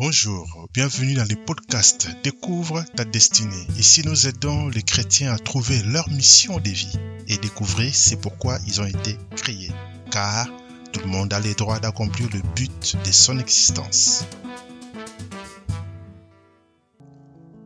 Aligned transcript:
Bonjour, 0.00 0.66
bienvenue 0.72 1.12
dans 1.12 1.26
le 1.28 1.36
podcast 1.44 2.08
Découvre 2.24 2.82
ta 2.96 3.04
destinée. 3.04 3.66
Ici, 3.76 4.00
nous 4.06 4.26
aidons 4.26 4.68
les 4.68 4.80
chrétiens 4.80 5.30
à 5.30 5.38
trouver 5.38 5.82
leur 5.82 6.08
mission 6.08 6.58
de 6.58 6.70
vie 6.70 6.98
et 7.28 7.36
découvrir 7.36 7.94
c'est 7.94 8.18
pourquoi 8.18 8.58
ils 8.66 8.80
ont 8.80 8.86
été 8.86 9.18
créés. 9.36 9.70
Car 10.10 10.48
tout 10.94 11.00
le 11.00 11.06
monde 11.06 11.30
a 11.34 11.40
le 11.40 11.52
droit 11.52 11.80
d'accomplir 11.80 12.30
le 12.32 12.40
but 12.56 12.96
de 13.04 13.12
son 13.12 13.38
existence. 13.38 14.24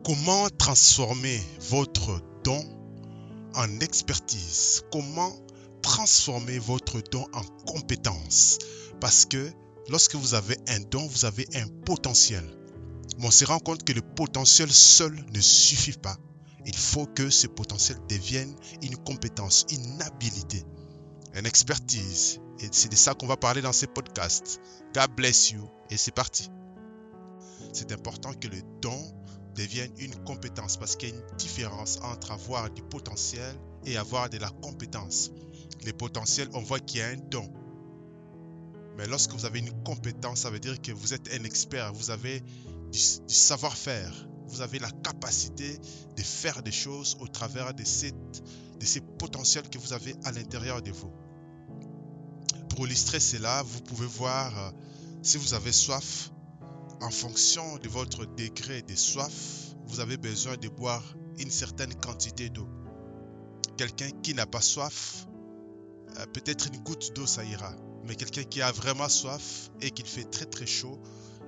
Comment 0.03 0.49
transformer 0.49 1.41
votre 1.69 2.21
don 2.43 2.61
en 3.53 3.79
expertise? 3.79 4.83
Comment 4.91 5.31
transformer 5.81 6.59
votre 6.59 6.99
don 6.99 7.25
en 7.31 7.43
compétence? 7.65 8.57
Parce 8.99 9.23
que 9.23 9.53
lorsque 9.89 10.15
vous 10.15 10.33
avez 10.33 10.57
un 10.67 10.79
don, 10.79 11.05
vous 11.07 11.25
avez 11.25 11.47
un 11.55 11.67
potentiel. 11.85 12.43
Mais 13.17 13.27
on 13.27 13.31
se 13.31 13.45
rend 13.45 13.59
compte 13.59 13.83
que 13.83 13.93
le 13.93 14.01
potentiel 14.01 14.71
seul 14.71 15.13
ne 15.33 15.39
suffit 15.39 15.93
pas. 15.97 16.17
Il 16.65 16.75
faut 16.75 17.05
que 17.05 17.29
ce 17.29 17.47
potentiel 17.47 17.97
devienne 18.09 18.53
une 18.81 18.97
compétence, 18.97 19.65
une 19.71 20.01
habilité, 20.01 20.63
une 21.35 21.45
expertise. 21.45 22.39
Et 22.59 22.67
c'est 22.71 22.89
de 22.89 22.95
ça 22.95 23.13
qu'on 23.13 23.27
va 23.27 23.37
parler 23.37 23.61
dans 23.61 23.73
ces 23.73 23.87
podcasts. 23.87 24.59
God 24.93 25.11
bless 25.15 25.51
you. 25.51 25.69
Et 25.89 25.97
c'est 25.97 26.13
parti. 26.13 26.49
C'est 27.73 27.91
important 27.91 28.33
que 28.33 28.47
le 28.47 28.61
don 28.81 28.97
devienne 29.55 29.91
une 29.97 30.15
compétence 30.23 30.77
parce 30.77 30.95
qu'il 30.95 31.09
y 31.09 31.11
a 31.11 31.15
une 31.15 31.37
différence 31.37 31.99
entre 32.01 32.31
avoir 32.31 32.69
du 32.69 32.81
potentiel 32.81 33.55
et 33.85 33.97
avoir 33.97 34.29
de 34.29 34.37
la 34.37 34.49
compétence. 34.49 35.31
Les 35.83 35.93
potentiels, 35.93 36.49
on 36.53 36.61
voit 36.61 36.79
qu'il 36.79 36.99
y 36.99 37.03
a 37.03 37.07
un 37.07 37.17
don. 37.17 37.51
Mais 38.97 39.07
lorsque 39.07 39.31
vous 39.33 39.45
avez 39.45 39.59
une 39.59 39.83
compétence, 39.83 40.41
ça 40.41 40.49
veut 40.49 40.59
dire 40.59 40.81
que 40.81 40.91
vous 40.91 41.13
êtes 41.13 41.33
un 41.33 41.43
expert, 41.43 41.93
vous 41.93 42.11
avez 42.11 42.41
du, 42.91 42.99
savoir-faire, 43.27 44.27
vous 44.47 44.61
avez 44.61 44.79
la 44.79 44.89
capacité 44.89 45.77
de 46.15 46.21
faire 46.21 46.63
des 46.63 46.71
choses 46.71 47.17
au 47.19 47.27
travers 47.27 47.73
de, 47.73 47.83
de 47.83 48.85
ces 48.85 49.01
potentiels 49.01 49.69
que 49.69 49.77
vous 49.77 49.93
avez 49.93 50.15
à 50.23 50.31
l'intérieur 50.31 50.81
de 50.81 50.91
vous. 50.91 51.11
Pour 52.69 52.87
illustrer 52.87 53.19
cela, 53.19 53.63
vous 53.63 53.81
pouvez 53.81 54.05
voir 54.05 54.57
euh, 54.57 54.71
si 55.21 55.37
vous 55.37 55.53
avez 55.53 55.71
soif, 55.71 56.31
en 57.01 57.09
fonction 57.09 57.77
de 57.77 57.87
votre 57.89 58.25
degré 58.25 58.81
de 58.81 58.95
soif, 58.95 59.75
vous 59.87 59.99
avez 59.99 60.17
besoin 60.17 60.57
de 60.57 60.69
boire 60.69 61.03
une 61.37 61.51
certaine 61.51 61.93
quantité 61.95 62.49
d'eau. 62.49 62.67
Quelqu'un 63.77 64.09
qui 64.23 64.33
n'a 64.33 64.45
pas 64.45 64.61
soif, 64.61 65.27
euh, 66.17 66.25
peut-être 66.27 66.67
une 66.67 66.81
goutte 66.81 67.13
d'eau, 67.13 67.25
ça 67.25 67.43
ira. 67.43 67.75
Mais 68.07 68.15
quelqu'un 68.15 68.43
qui 68.43 68.61
a 68.61 68.71
vraiment 68.71 69.09
soif 69.09 69.69
et 69.81 69.91
qu'il 69.91 70.05
fait 70.05 70.25
très 70.25 70.45
très 70.45 70.65
chaud 70.65 70.99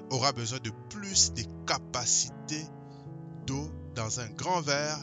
aura 0.10 0.32
besoin 0.32 0.60
de 0.60 0.72
plus 0.90 1.34
de 1.34 1.44
capacité 1.66 2.62
d'eau 3.46 3.70
dans 3.96 4.20
un 4.20 4.30
grand 4.30 4.62
verre 4.62 4.98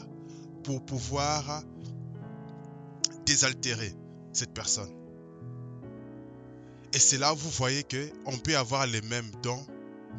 pour 0.63 0.83
pouvoir 0.85 1.63
désaltérer 3.25 3.93
cette 4.33 4.53
personne. 4.53 4.91
Et 6.93 6.99
c'est 6.99 7.17
là 7.17 7.33
où 7.33 7.35
vous 7.35 7.49
voyez 7.49 7.83
que 7.83 8.09
on 8.25 8.37
peut 8.37 8.57
avoir 8.57 8.87
les 8.87 9.01
mêmes 9.01 9.29
dons, 9.43 9.65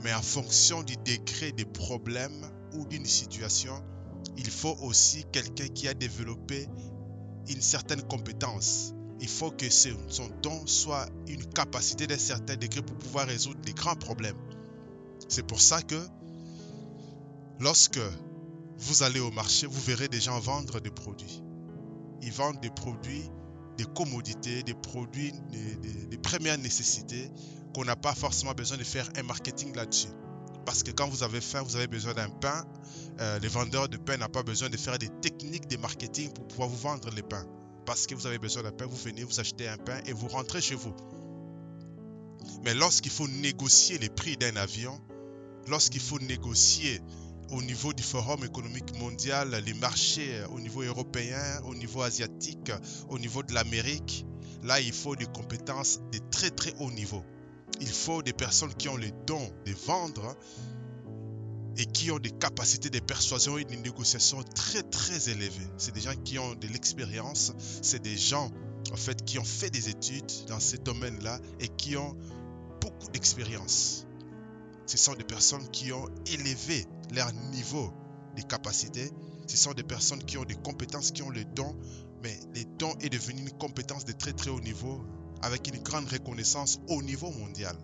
mais 0.02 0.12
en 0.12 0.22
fonction 0.22 0.82
du 0.82 0.96
degré 0.98 1.52
des 1.52 1.64
problèmes 1.64 2.44
ou 2.74 2.84
d'une 2.86 3.06
situation, 3.06 3.82
il 4.36 4.50
faut 4.50 4.76
aussi 4.82 5.24
quelqu'un 5.32 5.68
qui 5.68 5.88
a 5.88 5.94
développé 5.94 6.68
une 7.48 7.62
certaine 7.62 8.02
compétence 8.02 8.92
il 9.20 9.28
faut 9.28 9.50
que 9.50 9.68
son 9.70 10.28
don 10.42 10.66
soit 10.66 11.08
une 11.26 11.44
capacité 11.46 12.06
d'un 12.06 12.18
certain 12.18 12.56
degré 12.56 12.82
pour 12.82 12.96
pouvoir 12.96 13.26
résoudre 13.26 13.60
les 13.64 13.72
grands 13.72 13.96
problèmes. 13.96 14.36
C'est 15.28 15.46
pour 15.46 15.60
ça 15.60 15.82
que 15.82 16.00
lorsque 17.58 18.00
vous 18.78 19.02
allez 19.02 19.20
au 19.20 19.30
marché, 19.30 19.66
vous 19.66 19.80
verrez 19.80 20.08
des 20.08 20.20
gens 20.20 20.38
vendre 20.38 20.80
des 20.80 20.90
produits. 20.90 21.42
Ils 22.22 22.32
vendent 22.32 22.60
des 22.60 22.70
produits, 22.70 23.24
des 23.78 23.84
commodités, 23.84 24.62
des 24.62 24.74
produits 24.74 25.32
de, 25.32 26.16
première 26.16 26.58
nécessité 26.58 27.30
qu'on 27.74 27.84
n'a 27.84 27.96
pas 27.96 28.14
forcément 28.14 28.52
besoin 28.52 28.76
de 28.76 28.84
faire 28.84 29.08
un 29.16 29.22
marketing 29.22 29.74
là-dessus. 29.74 30.08
Parce 30.66 30.82
que 30.82 30.90
quand 30.90 31.08
vous 31.08 31.22
avez 31.22 31.40
faim, 31.40 31.62
vous 31.62 31.76
avez 31.76 31.86
besoin 31.86 32.12
d'un 32.12 32.28
pain. 32.28 32.64
Euh, 33.20 33.38
les 33.38 33.48
vendeurs 33.48 33.88
de 33.88 33.96
pain 33.96 34.16
n'ont 34.16 34.28
pas 34.28 34.42
besoin 34.42 34.68
de 34.68 34.76
faire 34.76 34.98
des 34.98 35.08
techniques 35.20 35.68
de 35.68 35.76
marketing 35.76 36.32
pour 36.32 36.46
pouvoir 36.48 36.68
vous 36.68 36.76
vendre 36.76 37.08
les 37.14 37.22
pains 37.22 37.46
parce 37.86 38.06
que 38.06 38.14
vous 38.14 38.26
avez 38.26 38.38
besoin 38.38 38.64
d'un 38.64 38.72
pain, 38.72 38.86
vous 38.86 38.96
venez, 38.96 39.22
vous 39.22 39.40
achetez 39.40 39.68
un 39.68 39.78
pain 39.78 40.00
et 40.06 40.12
vous 40.12 40.28
rentrez 40.28 40.60
chez 40.60 40.74
vous. 40.74 40.94
Mais 42.64 42.74
lorsqu'il 42.74 43.12
faut 43.12 43.28
négocier 43.28 43.96
les 43.98 44.08
prix 44.08 44.36
d'un 44.36 44.56
avion, 44.56 45.00
lorsqu'il 45.68 46.00
faut 46.00 46.18
négocier 46.18 47.00
au 47.50 47.62
niveau 47.62 47.92
du 47.92 48.02
Forum 48.02 48.44
économique 48.44 48.98
mondial, 48.98 49.50
les 49.64 49.74
marchés 49.74 50.42
au 50.52 50.58
niveau 50.58 50.82
européen, 50.82 51.60
au 51.64 51.74
niveau 51.74 52.02
asiatique, 52.02 52.72
au 53.08 53.18
niveau 53.20 53.44
de 53.44 53.54
l'Amérique, 53.54 54.26
là, 54.64 54.80
il 54.80 54.92
faut 54.92 55.14
des 55.14 55.26
compétences 55.26 56.00
de 56.12 56.18
très 56.30 56.50
très 56.50 56.74
haut 56.80 56.90
niveau. 56.90 57.22
Il 57.80 57.88
faut 57.88 58.22
des 58.22 58.32
personnes 58.32 58.74
qui 58.74 58.88
ont 58.88 58.96
le 58.96 59.10
don 59.26 59.40
de 59.64 59.72
vendre 59.86 60.36
et 61.78 61.86
qui 61.86 62.10
ont 62.10 62.18
des 62.18 62.30
capacités 62.30 62.90
de 62.90 63.00
persuasion 63.00 63.58
et 63.58 63.64
de 63.64 63.74
négociation 63.74 64.42
très 64.42 64.82
très 64.82 65.28
élevées. 65.28 65.68
C'est 65.76 65.94
des 65.94 66.00
gens 66.00 66.14
qui 66.24 66.38
ont 66.38 66.54
de 66.54 66.66
l'expérience, 66.68 67.52
c'est 67.82 68.02
des 68.02 68.16
gens 68.16 68.50
en 68.92 68.96
fait 68.96 69.24
qui 69.24 69.38
ont 69.38 69.44
fait 69.44 69.70
des 69.70 69.88
études 69.88 70.30
dans 70.48 70.60
ces 70.60 70.78
domaines-là 70.78 71.38
et 71.60 71.68
qui 71.68 71.96
ont 71.96 72.16
beaucoup 72.80 73.10
d'expérience. 73.12 74.06
Ce 74.86 74.96
sont 74.96 75.14
des 75.14 75.24
personnes 75.24 75.68
qui 75.70 75.92
ont 75.92 76.08
élevé 76.32 76.86
leur 77.12 77.32
niveau 77.52 77.92
de 78.36 78.42
capacité. 78.42 79.10
Ce 79.46 79.56
sont 79.56 79.72
des 79.72 79.82
personnes 79.82 80.22
qui 80.24 80.38
ont 80.38 80.44
des 80.44 80.54
compétences, 80.54 81.10
qui 81.10 81.22
ont 81.22 81.30
le 81.30 81.44
don, 81.44 81.76
mais 82.22 82.38
le 82.54 82.64
don 82.78 82.92
est 83.00 83.08
devenu 83.08 83.40
une 83.40 83.58
compétence 83.58 84.04
de 84.04 84.12
très 84.12 84.32
très 84.32 84.50
haut 84.50 84.60
niveau 84.60 85.04
avec 85.42 85.68
une 85.68 85.82
grande 85.82 86.08
reconnaissance 86.08 86.80
au 86.88 87.02
niveau 87.02 87.30
mondial. 87.30 87.76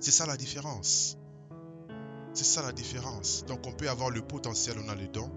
C'est 0.00 0.10
ça 0.10 0.26
la 0.26 0.36
différence. 0.36 1.18
C'est 2.38 2.44
ça 2.44 2.62
la 2.62 2.70
différence. 2.70 3.44
Donc 3.48 3.66
on 3.66 3.72
peut 3.72 3.90
avoir 3.90 4.10
le 4.10 4.22
potentiel, 4.22 4.76
on 4.78 4.88
a 4.88 4.94
le 4.94 5.08
don, 5.08 5.28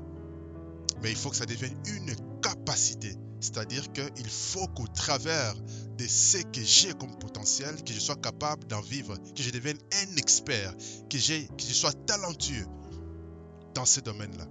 mais 1.01 1.09
il 1.09 1.17
faut 1.17 1.31
que 1.31 1.35
ça 1.35 1.47
devienne 1.47 1.75
une 1.87 2.13
capacité. 2.41 3.15
C'est-à-dire 3.39 3.91
qu'il 3.91 4.29
faut 4.29 4.67
qu'au 4.67 4.85
travers 4.85 5.55
de 5.97 6.05
ce 6.07 6.37
que 6.37 6.61
j'ai 6.61 6.93
comme 6.93 7.17
potentiel, 7.17 7.83
que 7.83 7.91
je 7.91 7.99
sois 7.99 8.17
capable 8.17 8.67
d'en 8.67 8.81
vivre, 8.81 9.17
que 9.35 9.41
je 9.41 9.49
devienne 9.49 9.79
un 9.93 10.15
expert, 10.17 10.75
que, 11.09 11.17
je 11.17 11.73
sois 11.73 11.91
talentueux 11.91 12.67
dans 13.73 13.85
ce 13.85 13.99
domaine-là. 14.01 14.45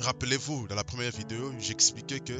Rappelez-vous, 0.00 0.66
dans 0.66 0.74
la 0.74 0.82
première 0.82 1.12
vidéo, 1.12 1.52
j'expliquais 1.58 2.18
que 2.18 2.32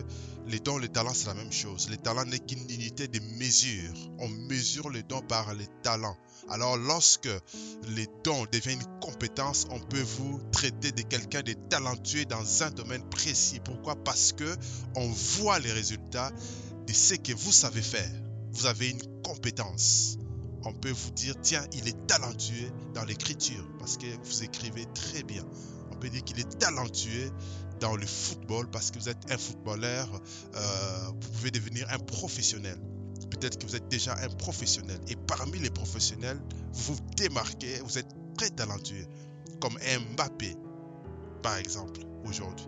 les 0.48 0.58
dons, 0.58 0.76
les 0.76 0.88
talents, 0.88 1.14
c'est 1.14 1.28
la 1.28 1.34
même 1.34 1.52
chose. 1.52 1.88
Les 1.88 1.96
talents 1.96 2.24
n'est 2.24 2.40
qu'une 2.40 2.68
unité 2.68 3.06
de 3.06 3.20
mesure. 3.38 3.94
On 4.18 4.28
mesure 4.28 4.90
les 4.90 5.02
dons 5.04 5.22
par 5.22 5.54
les 5.54 5.68
talents. 5.82 6.16
Alors, 6.48 6.76
lorsque 6.76 7.30
les 7.88 8.08
dons 8.24 8.44
deviennent 8.52 8.80
une 8.80 9.00
compétence, 9.00 9.66
on 9.70 9.78
peut 9.78 10.02
vous 10.02 10.40
traiter 10.50 10.90
de 10.92 11.02
quelqu'un 11.02 11.42
de 11.42 11.52
talentueux 11.70 12.24
dans 12.24 12.62
un 12.64 12.70
domaine 12.72 13.08
précis. 13.08 13.60
Pourquoi? 13.64 13.94
Parce 13.94 14.32
que 14.32 14.56
on 14.96 15.08
voit 15.08 15.60
les 15.60 15.72
résultats 15.72 16.32
de 16.86 16.92
ce 16.92 17.14
que 17.14 17.32
vous 17.32 17.52
savez 17.52 17.82
faire. 17.82 18.10
Vous 18.50 18.66
avez 18.66 18.90
une 18.90 19.22
compétence. 19.22 20.18
On 20.64 20.72
peut 20.72 20.90
vous 20.90 21.10
dire, 21.12 21.34
tiens, 21.40 21.64
il 21.72 21.86
est 21.86 22.06
talentueux 22.06 22.70
dans 22.94 23.04
l'écriture 23.04 23.64
parce 23.78 23.96
que 23.96 24.06
vous 24.24 24.42
écrivez 24.42 24.86
très 24.94 25.22
bien 25.22 25.44
dire 26.10 26.24
qu'il 26.24 26.40
est 26.40 26.58
talentueux 26.58 27.30
dans 27.80 27.96
le 27.96 28.06
football 28.06 28.68
parce 28.70 28.90
que 28.90 28.98
vous 28.98 29.08
êtes 29.08 29.30
un 29.30 29.38
footballeur, 29.38 30.08
euh, 30.54 31.06
vous 31.08 31.30
pouvez 31.30 31.50
devenir 31.50 31.86
un 31.90 31.98
professionnel. 31.98 32.78
Peut-être 33.30 33.58
que 33.58 33.66
vous 33.66 33.76
êtes 33.76 33.88
déjà 33.88 34.14
un 34.22 34.28
professionnel. 34.28 34.98
Et 35.08 35.16
parmi 35.16 35.58
les 35.58 35.70
professionnels, 35.70 36.40
vous 36.72 36.94
vous 36.94 37.00
démarquez, 37.16 37.80
vous 37.80 37.98
êtes 37.98 38.08
très 38.36 38.50
talentueux. 38.50 39.06
Comme 39.60 39.76
Mbappé, 40.14 40.56
par 41.42 41.56
exemple, 41.56 42.00
aujourd'hui. 42.24 42.66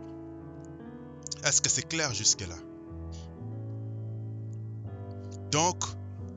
Est-ce 1.44 1.60
que 1.60 1.68
c'est 1.68 1.88
clair 1.88 2.12
jusque-là? 2.14 2.56
Donc, 5.50 5.84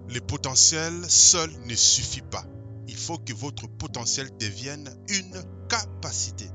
le 0.10 0.20
potentiel 0.22 0.94
seul 1.10 1.50
ne 1.66 1.76
suffit 1.76 2.22
pas. 2.22 2.46
Il 2.88 2.96
faut 2.96 3.18
que 3.18 3.34
votre 3.34 3.68
potentiel 3.68 4.30
devienne 4.38 4.90
une 5.10 5.44
capacité 5.70 6.50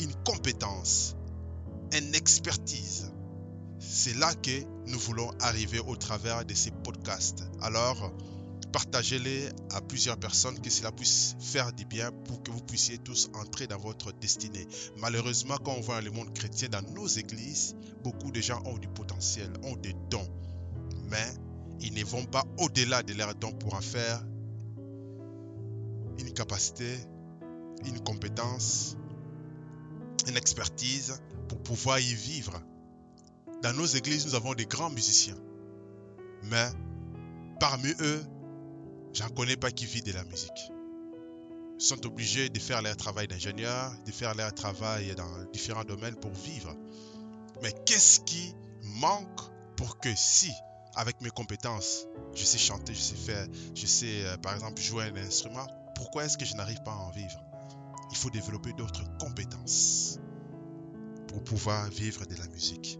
une 0.00 0.14
compétence, 0.24 1.16
une 1.92 2.14
expertise. 2.14 3.12
C'est 3.78 4.16
là 4.16 4.34
que 4.34 4.64
nous 4.86 4.98
voulons 4.98 5.30
arriver 5.40 5.78
au 5.78 5.96
travers 5.96 6.44
de 6.44 6.54
ces 6.54 6.70
podcasts. 6.70 7.44
Alors, 7.60 8.12
partagez-les 8.72 9.48
à 9.70 9.80
plusieurs 9.80 10.18
personnes 10.18 10.60
que 10.60 10.70
cela 10.70 10.92
puisse 10.92 11.36
faire 11.40 11.72
du 11.72 11.84
bien 11.84 12.10
pour 12.26 12.42
que 12.42 12.50
vous 12.50 12.60
puissiez 12.60 12.98
tous 12.98 13.30
entrer 13.34 13.66
dans 13.66 13.78
votre 13.78 14.12
destinée. 14.12 14.66
Malheureusement, 14.98 15.56
quand 15.64 15.72
on 15.72 15.80
voit 15.80 16.00
le 16.00 16.10
monde 16.10 16.32
chrétien 16.34 16.68
dans 16.68 16.82
nos 16.92 17.06
églises, 17.06 17.76
beaucoup 18.02 18.30
de 18.30 18.40
gens 18.40 18.62
ont 18.66 18.78
du 18.78 18.88
potentiel, 18.88 19.50
ont 19.62 19.76
des 19.76 19.94
dons, 20.10 20.28
mais 21.04 21.26
ils 21.80 21.94
ne 21.94 22.04
vont 22.04 22.24
pas 22.24 22.44
au-delà 22.58 23.02
de 23.02 23.14
leurs 23.14 23.34
dons 23.34 23.52
pour 23.52 23.74
en 23.74 23.80
faire 23.80 24.22
capacité, 26.38 26.96
une 27.84 27.98
compétence, 27.98 28.96
une 30.26 30.36
expertise 30.36 31.20
pour 31.48 31.62
pouvoir 31.62 31.98
y 31.98 32.14
vivre. 32.14 32.60
Dans 33.62 33.72
nos 33.72 33.86
églises, 33.86 34.26
nous 34.26 34.34
avons 34.34 34.54
des 34.54 34.66
grands 34.66 34.90
musiciens. 34.90 35.36
Mais 36.44 36.68
parmi 37.60 37.92
eux, 38.00 38.24
j'en 39.12 39.28
connais 39.30 39.56
pas 39.56 39.70
qui 39.70 39.86
vit 39.86 40.02
de 40.02 40.12
la 40.12 40.24
musique. 40.24 40.72
Ils 41.80 41.84
sont 41.84 42.06
obligés 42.06 42.48
de 42.48 42.58
faire 42.58 42.82
leur 42.82 42.96
travail 42.96 43.28
d'ingénieur, 43.28 43.92
de 44.04 44.10
faire 44.10 44.34
leur 44.34 44.52
travail 44.52 45.14
dans 45.14 45.44
différents 45.52 45.84
domaines 45.84 46.16
pour 46.16 46.32
vivre. 46.32 46.74
Mais 47.62 47.72
qu'est-ce 47.86 48.20
qui 48.20 48.54
manque 48.82 49.40
pour 49.76 49.98
que 49.98 50.12
si, 50.14 50.52
avec 50.94 51.20
mes 51.20 51.30
compétences, 51.30 52.06
je 52.34 52.44
sais 52.44 52.58
chanter, 52.58 52.94
je 52.94 53.00
sais 53.00 53.14
faire, 53.14 53.46
je 53.74 53.86
sais 53.86 54.26
euh, 54.26 54.36
par 54.38 54.54
exemple 54.54 54.80
jouer 54.80 55.04
un 55.04 55.16
instrument, 55.16 55.66
pourquoi 55.94 56.24
est-ce 56.24 56.36
que 56.36 56.44
je 56.44 56.54
n'arrive 56.54 56.82
pas 56.82 56.92
à 56.92 56.96
en 56.96 57.10
vivre? 57.10 57.47
Il 58.10 58.16
faut 58.16 58.30
développer 58.30 58.72
d'autres 58.72 59.04
compétences 59.18 60.18
pour 61.28 61.44
pouvoir 61.44 61.88
vivre 61.90 62.24
de 62.26 62.34
la 62.36 62.46
musique. 62.48 62.98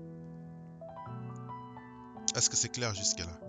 Est-ce 2.34 2.50
que 2.50 2.56
c'est 2.56 2.69
clair 2.69 2.94
jusque-là? 2.94 3.40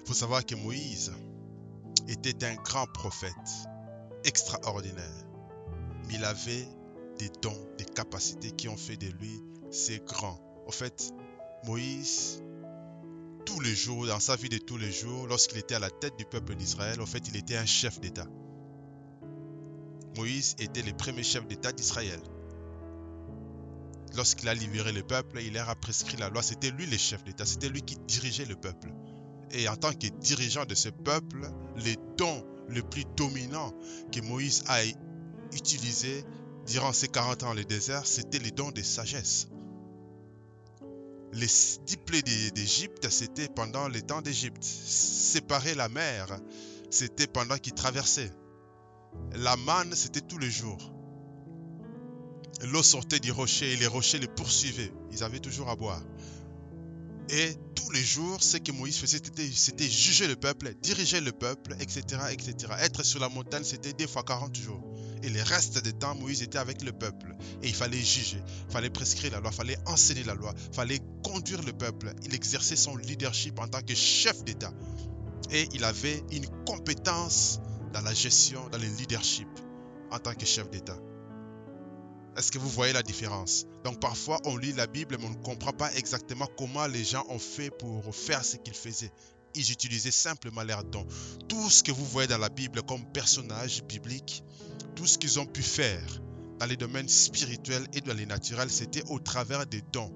Il 0.00 0.06
faut 0.06 0.14
savoir 0.14 0.44
que 0.44 0.54
Moïse 0.54 1.12
était 2.06 2.44
un 2.44 2.54
grand 2.54 2.86
prophète, 2.86 3.32
extraordinaire. 4.24 5.26
Mais 6.06 6.14
il 6.14 6.24
avait 6.24 6.68
des 7.18 7.30
dons, 7.42 7.68
des 7.78 7.84
capacités 7.84 8.50
qui 8.52 8.68
ont 8.68 8.76
fait 8.76 8.96
de 8.96 9.08
lui 9.08 9.42
ces 9.70 9.98
grands. 10.00 10.38
En 10.66 10.70
fait, 10.70 11.12
Moïse, 11.64 12.42
tous 13.44 13.60
les 13.60 13.74
jours, 13.74 14.06
dans 14.06 14.20
sa 14.20 14.36
vie 14.36 14.48
de 14.48 14.58
tous 14.58 14.76
les 14.76 14.92
jours, 14.92 15.26
lorsqu'il 15.26 15.58
était 15.58 15.74
à 15.74 15.78
la 15.78 15.90
tête 15.90 16.16
du 16.16 16.24
peuple 16.24 16.54
d'Israël, 16.54 17.00
en 17.00 17.06
fait, 17.06 17.26
il 17.28 17.36
était 17.36 17.56
un 17.56 17.66
chef 17.66 18.00
d'État. 18.00 18.26
Moïse 20.16 20.56
était 20.58 20.82
le 20.82 20.92
premier 20.92 21.22
chef 21.22 21.46
d'État 21.46 21.72
d'Israël. 21.72 22.20
Lorsqu'il 24.14 24.48
a 24.48 24.54
libéré 24.54 24.92
le 24.92 25.02
peuple, 25.02 25.40
il 25.42 25.52
leur 25.52 25.68
a 25.68 25.74
prescrit 25.74 26.16
la 26.16 26.30
loi. 26.30 26.42
C'était 26.42 26.70
lui 26.70 26.86
le 26.86 26.96
chef 26.96 27.22
d'État, 27.24 27.44
c'était 27.44 27.68
lui 27.68 27.82
qui 27.82 27.96
dirigeait 28.06 28.46
le 28.46 28.56
peuple. 28.56 28.88
Et 29.50 29.68
en 29.68 29.76
tant 29.76 29.92
que 29.92 30.06
dirigeant 30.20 30.64
de 30.64 30.74
ce 30.74 30.88
peuple, 30.88 31.50
les 31.76 31.96
dons 32.16 32.44
le 32.68 32.82
plus 32.82 33.04
dominants 33.16 33.72
que 34.10 34.20
Moïse 34.20 34.64
a 34.68 34.80
utilisés 35.52 36.24
durant 36.66 36.92
ses 36.92 37.08
40 37.08 37.42
ans 37.42 37.46
dans 37.48 37.54
le 37.54 37.64
désert, 37.64 38.06
c'était 38.06 38.38
les 38.38 38.50
dons 38.50 38.70
de 38.70 38.82
sagesse. 38.82 39.48
Les 41.32 41.46
dix 41.46 42.52
d'Égypte, 42.52 43.10
c'était 43.10 43.48
pendant 43.48 43.88
les 43.88 44.02
temps 44.02 44.22
d'Égypte. 44.22 44.62
Séparer 44.62 45.74
la 45.74 45.88
mer, 45.88 46.40
c'était 46.90 47.26
pendant 47.26 47.58
qu'il 47.58 47.74
traversait. 47.74 48.30
La 49.34 49.56
manne, 49.56 49.94
c'était 49.94 50.20
tous 50.20 50.38
les 50.38 50.50
jours. 50.50 50.92
L'eau 52.64 52.82
sortait 52.82 53.20
du 53.20 53.32
rocher 53.32 53.72
et 53.72 53.76
les 53.76 53.86
rochers 53.86 54.18
les 54.18 54.28
poursuivaient. 54.28 54.92
Ils 55.12 55.22
avaient 55.22 55.40
toujours 55.40 55.68
à 55.68 55.76
boire. 55.76 56.02
Et 57.28 57.54
tous 57.74 57.90
les 57.90 58.02
jours, 58.02 58.42
ce 58.42 58.56
que 58.56 58.72
Moïse 58.72 58.98
faisait, 58.98 59.20
c'était 59.52 59.88
juger 59.88 60.26
le 60.26 60.36
peuple, 60.36 60.74
diriger 60.80 61.20
le 61.20 61.32
peuple, 61.32 61.74
etc., 61.80 62.02
etc. 62.30 62.72
Être 62.80 63.02
sur 63.02 63.20
la 63.20 63.28
montagne, 63.28 63.64
c'était 63.64 63.92
des 63.92 64.06
fois 64.06 64.22
40 64.22 64.56
jours. 64.56 64.80
Et 65.22 65.28
le 65.28 65.42
reste 65.42 65.82
du 65.82 65.92
temps, 65.92 66.14
Moïse 66.14 66.42
était 66.42 66.58
avec 66.58 66.82
le 66.82 66.92
peuple. 66.92 67.34
Et 67.62 67.68
il 67.68 67.74
fallait 67.74 67.98
juger, 67.98 68.42
il 68.68 68.72
fallait 68.72 68.90
prescrire 68.90 69.32
la 69.32 69.40
loi, 69.40 69.50
il 69.52 69.56
fallait 69.56 69.78
enseigner 69.86 70.24
la 70.24 70.34
loi, 70.34 70.54
il 70.70 70.74
fallait 70.74 71.00
conduire 71.24 71.62
le 71.62 71.72
peuple. 71.72 72.12
Il 72.24 72.34
exerçait 72.34 72.76
son 72.76 72.96
leadership 72.96 73.58
en 73.58 73.66
tant 73.66 73.82
que 73.82 73.94
chef 73.94 74.44
d'État. 74.44 74.72
Et 75.50 75.68
il 75.74 75.84
avait 75.84 76.22
une 76.32 76.46
compétence 76.64 77.60
dans 77.92 78.00
la 78.02 78.14
gestion, 78.14 78.68
dans 78.68 78.78
le 78.78 78.86
leadership 78.86 79.48
en 80.10 80.18
tant 80.18 80.34
que 80.34 80.46
chef 80.46 80.70
d'État. 80.70 80.98
Est-ce 82.36 82.52
que 82.52 82.58
vous 82.58 82.68
voyez 82.68 82.92
la 82.92 83.02
différence? 83.02 83.64
Donc 83.84 83.98
parfois 84.00 84.38
on 84.44 84.56
lit 84.56 84.72
la 84.72 84.86
Bible 84.86 85.16
mais 85.18 85.26
on 85.26 85.30
ne 85.30 85.42
comprend 85.42 85.72
pas 85.72 85.92
exactement 85.94 86.46
comment 86.58 86.86
les 86.86 87.04
gens 87.04 87.24
ont 87.28 87.38
fait 87.38 87.70
pour 87.70 88.14
faire 88.14 88.44
ce 88.44 88.56
qu'ils 88.56 88.74
faisaient. 88.74 89.12
Ils 89.54 89.72
utilisaient 89.72 90.10
simplement 90.10 90.62
leurs 90.62 90.84
dons. 90.84 91.06
Tout 91.48 91.70
ce 91.70 91.82
que 91.82 91.92
vous 91.92 92.04
voyez 92.04 92.28
dans 92.28 92.38
la 92.38 92.50
Bible 92.50 92.82
comme 92.82 93.06
personnage 93.06 93.82
biblique, 93.84 94.44
tout 94.94 95.06
ce 95.06 95.16
qu'ils 95.16 95.40
ont 95.40 95.46
pu 95.46 95.62
faire 95.62 96.20
dans 96.58 96.66
les 96.66 96.76
domaines 96.76 97.08
spirituels 97.08 97.86
et 97.94 98.00
dans 98.02 98.14
les 98.14 98.26
naturels, 98.26 98.70
c'était 98.70 99.04
au 99.08 99.18
travers 99.18 99.66
des 99.66 99.82
dons. 99.92 100.12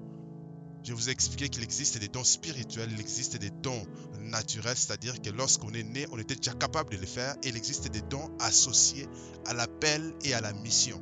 Je 0.83 0.93
vous 0.93 1.09
ai 1.09 1.11
expliqué 1.11 1.49
qu'il 1.49 1.63
existe 1.63 1.99
des 1.99 2.07
dons 2.07 2.23
spirituels, 2.23 2.89
il 2.91 2.99
existe 2.99 3.37
des 3.37 3.51
dons 3.51 3.85
naturels, 4.21 4.77
c'est-à-dire 4.77 5.21
que 5.21 5.29
lorsqu'on 5.29 5.71
est 5.73 5.83
né, 5.83 6.07
on 6.11 6.17
était 6.17 6.35
déjà 6.35 6.53
capable 6.53 6.91
de 6.91 6.97
les 6.97 7.07
faire, 7.07 7.35
et 7.43 7.49
il 7.49 7.57
existe 7.57 7.89
des 7.89 8.01
dons 8.01 8.31
associés 8.39 9.07
à 9.45 9.53
l'appel 9.53 10.13
et 10.23 10.33
à 10.33 10.41
la 10.41 10.53
mission 10.53 11.01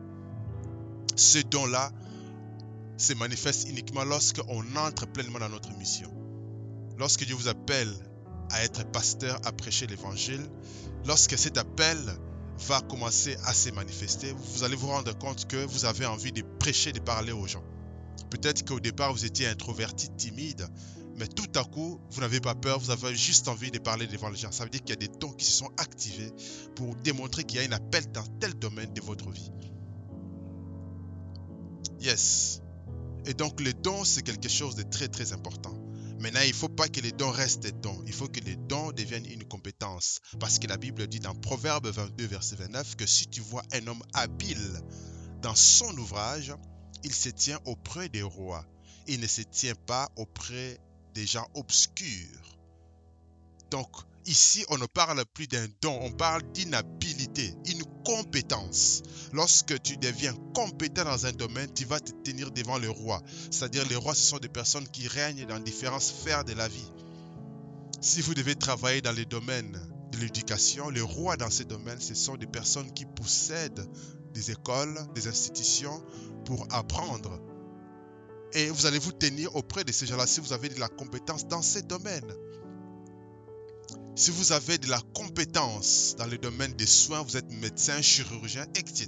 ce 1.20 1.40
don-là 1.40 1.92
se 2.98 3.14
manifeste 3.14 3.70
uniquement 3.70 4.04
lorsqu'on 4.04 4.64
entre 4.76 5.06
pleinement 5.06 5.40
dans 5.40 5.50
notre 5.50 5.72
mission. 5.78 6.12
Lorsque 6.98 7.26
Dieu 7.26 7.36
vous 7.36 7.48
appelle 7.48 7.94
à 8.52 8.64
être 8.64 8.90
pasteur, 8.92 9.40
à 9.46 9.52
prêcher 9.52 9.86
l'évangile, 9.88 10.42
lorsque 11.06 11.38
cet 11.38 11.58
appel 11.58 11.98
va 12.68 12.82
commencer 12.82 13.38
à 13.46 13.54
se 13.54 13.70
manifester, 13.72 14.34
vous 14.34 14.64
allez 14.64 14.76
vous 14.76 14.88
rendre 14.88 15.18
compte 15.18 15.46
que 15.48 15.64
vous 15.66 15.86
avez 15.86 16.06
envie 16.06 16.32
de 16.32 16.42
prêcher, 16.42 16.92
de 16.92 17.00
parler 17.00 17.32
aux 17.32 17.48
gens. 17.48 17.64
Peut-être 18.30 18.66
qu'au 18.66 18.80
départ, 18.80 19.14
vous 19.14 19.26
étiez 19.26 19.48
introverti, 19.48 20.10
timide, 20.18 20.68
mais 21.20 21.28
tout 21.28 21.52
à 21.56 21.64
coup, 21.66 22.00
vous 22.12 22.22
n'avez 22.22 22.40
pas 22.40 22.56
peur, 22.56 22.80
vous 22.80 22.92
avez 22.92 23.14
juste 23.14 23.50
envie 23.50 23.72
de 23.72 23.80
parler 23.80 24.08
devant 24.08 24.30
les 24.30 24.38
gens. 24.38 24.54
Ça 24.54 24.64
veut 24.64 24.70
dire 24.70 24.80
qu'il 24.80 24.92
y 24.92 24.94
a 24.94 25.08
des 25.08 25.10
dons 25.10 25.34
qui 25.34 25.46
se 25.46 25.52
sont 25.52 25.70
activés 25.78 26.32
pour 26.76 26.96
démontrer 26.96 27.44
qu'il 27.44 27.60
y 27.60 27.64
a 27.64 27.68
un 27.68 27.74
appel 27.74 28.10
dans 28.14 28.26
tel 28.40 28.54
domaine 28.54 28.94
de 28.94 29.02
votre 29.02 29.30
vie. 29.30 29.52
Yes. 32.00 32.62
Et 33.26 33.34
donc 33.34 33.60
les 33.60 33.74
dons, 33.74 34.06
c'est 34.06 34.22
quelque 34.22 34.48
chose 34.48 34.76
de 34.76 34.84
très 34.84 35.10
très 35.10 35.34
important. 35.34 35.74
Maintenant, 36.20 36.42
il 36.44 36.50
ne 36.50 36.54
faut 36.54 36.70
pas 36.70 36.88
que 36.88 37.02
les 37.02 37.12
dons 37.12 37.32
restent 37.32 37.64
des 37.64 37.72
dons. 37.74 38.02
Il 38.06 38.14
faut 38.14 38.28
que 38.28 38.40
les 38.40 38.56
dons 38.56 38.92
deviennent 38.92 39.26
une 39.26 39.44
compétence. 39.44 40.20
Parce 40.40 40.58
que 40.58 40.68
la 40.68 40.78
Bible 40.78 41.08
dit 41.08 41.20
dans 41.20 41.36
Proverbe 41.36 41.88
22, 41.88 42.28
verset 42.28 42.56
29, 42.56 42.96
que 42.96 43.06
si 43.06 43.28
tu 43.28 43.42
vois 43.42 43.64
un 43.74 43.88
homme 43.88 44.04
habile 44.14 44.82
dans 45.42 45.56
son 45.56 45.98
ouvrage, 45.98 46.54
il 47.04 47.14
se 47.14 47.30
tient 47.30 47.60
auprès 47.66 48.10
des 48.10 48.22
rois. 48.22 48.66
Il 49.08 49.20
ne 49.22 49.28
se 49.28 49.42
tient 49.42 49.76
pas 49.76 50.10
auprès 50.18 50.80
gens 51.26 51.48
obscurs. 51.54 52.58
Donc, 53.72 53.90
Ici, 54.30 54.64
on 54.70 54.78
ne 54.78 54.86
parle 54.86 55.26
plus 55.34 55.48
d'un 55.48 55.66
don, 55.82 55.98
on 56.04 56.12
parle 56.12 56.44
d'une 56.52 56.76
habilité, 56.76 57.52
une 57.66 57.84
compétence. 58.06 59.02
Lorsque 59.34 59.82
tu 59.82 59.98
deviens 59.98 60.36
compétent 60.54 61.04
dans 61.04 61.26
un 61.26 61.32
domaine, 61.32 61.74
tu 61.74 61.86
vas 61.86 62.00
te 62.00 62.12
tenir 62.12 62.52
devant 62.52 62.78
le 62.78 62.92
roi. 62.92 63.24
C'est-à-dire, 63.50 63.88
les 63.90 63.96
rois, 63.96 64.14
ce 64.14 64.22
sont 64.22 64.38
des 64.38 64.48
personnes 64.48 64.88
qui 64.88 65.08
règnent 65.08 65.48
dans 65.48 65.60
différentes 65.60 66.04
sphères 66.04 66.44
de 66.44 66.54
la 66.54 66.68
vie. 66.68 66.92
Si 68.02 68.22
vous 68.22 68.36
devez 68.36 68.56
travailler 68.56 69.02
dans 69.02 69.14
les 69.14 69.26
domaines 69.26 69.80
de 70.12 70.18
l'éducation, 70.20 70.90
les 70.90 71.02
rois 71.02 71.36
dans 71.36 71.50
ces 71.50 71.66
domaines, 71.66 72.00
ce 72.00 72.14
sont 72.14 72.36
des 72.36 72.46
personnes 72.46 72.94
qui 72.94 73.06
possèdent 73.06 73.90
des 74.34 74.52
écoles, 74.52 74.96
des 75.16 75.28
institutions 75.28 76.04
pour 76.46 76.68
apprendre. 76.70 77.40
Et 78.54 78.70
vous 78.70 78.86
allez 78.86 79.00
vous 79.00 79.12
tenir 79.12 79.56
auprès 79.56 79.84
de 79.84 79.92
ces 79.92 80.06
gens-là 80.08 80.26
si 80.26 80.40
vous 80.40 80.54
avez 80.54 80.70
de 80.70 80.80
la 80.80 80.88
compétence 80.88 81.48
dans 81.48 81.62
ces 81.62 81.84
domaines. 81.84 82.34
Si 84.16 84.32
vous 84.32 84.52
avez 84.52 84.78
de 84.78 84.90
la 84.90 85.00
compétence 85.14 86.16
dans 86.18 86.26
le 86.26 86.38
domaine 86.38 86.74
des 86.74 86.86
soins, 86.86 87.22
vous 87.22 87.38
êtes 87.38 87.50
médecin, 87.52 88.02
chirurgien, 88.02 88.66
etc., 88.76 89.08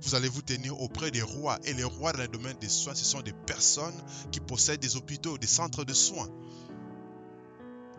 vous 0.00 0.14
allez 0.14 0.28
vous 0.28 0.40
tenir 0.40 0.80
auprès 0.80 1.10
des 1.10 1.20
rois. 1.20 1.58
Et 1.64 1.74
les 1.74 1.84
rois 1.84 2.12
dans 2.12 2.22
le 2.22 2.28
domaine 2.28 2.56
des 2.58 2.68
soins, 2.68 2.94
ce 2.94 3.04
sont 3.04 3.20
des 3.20 3.34
personnes 3.34 4.00
qui 4.32 4.40
possèdent 4.40 4.80
des 4.80 4.96
hôpitaux, 4.96 5.36
des 5.36 5.46
centres 5.46 5.84
de 5.84 5.92
soins. 5.92 6.30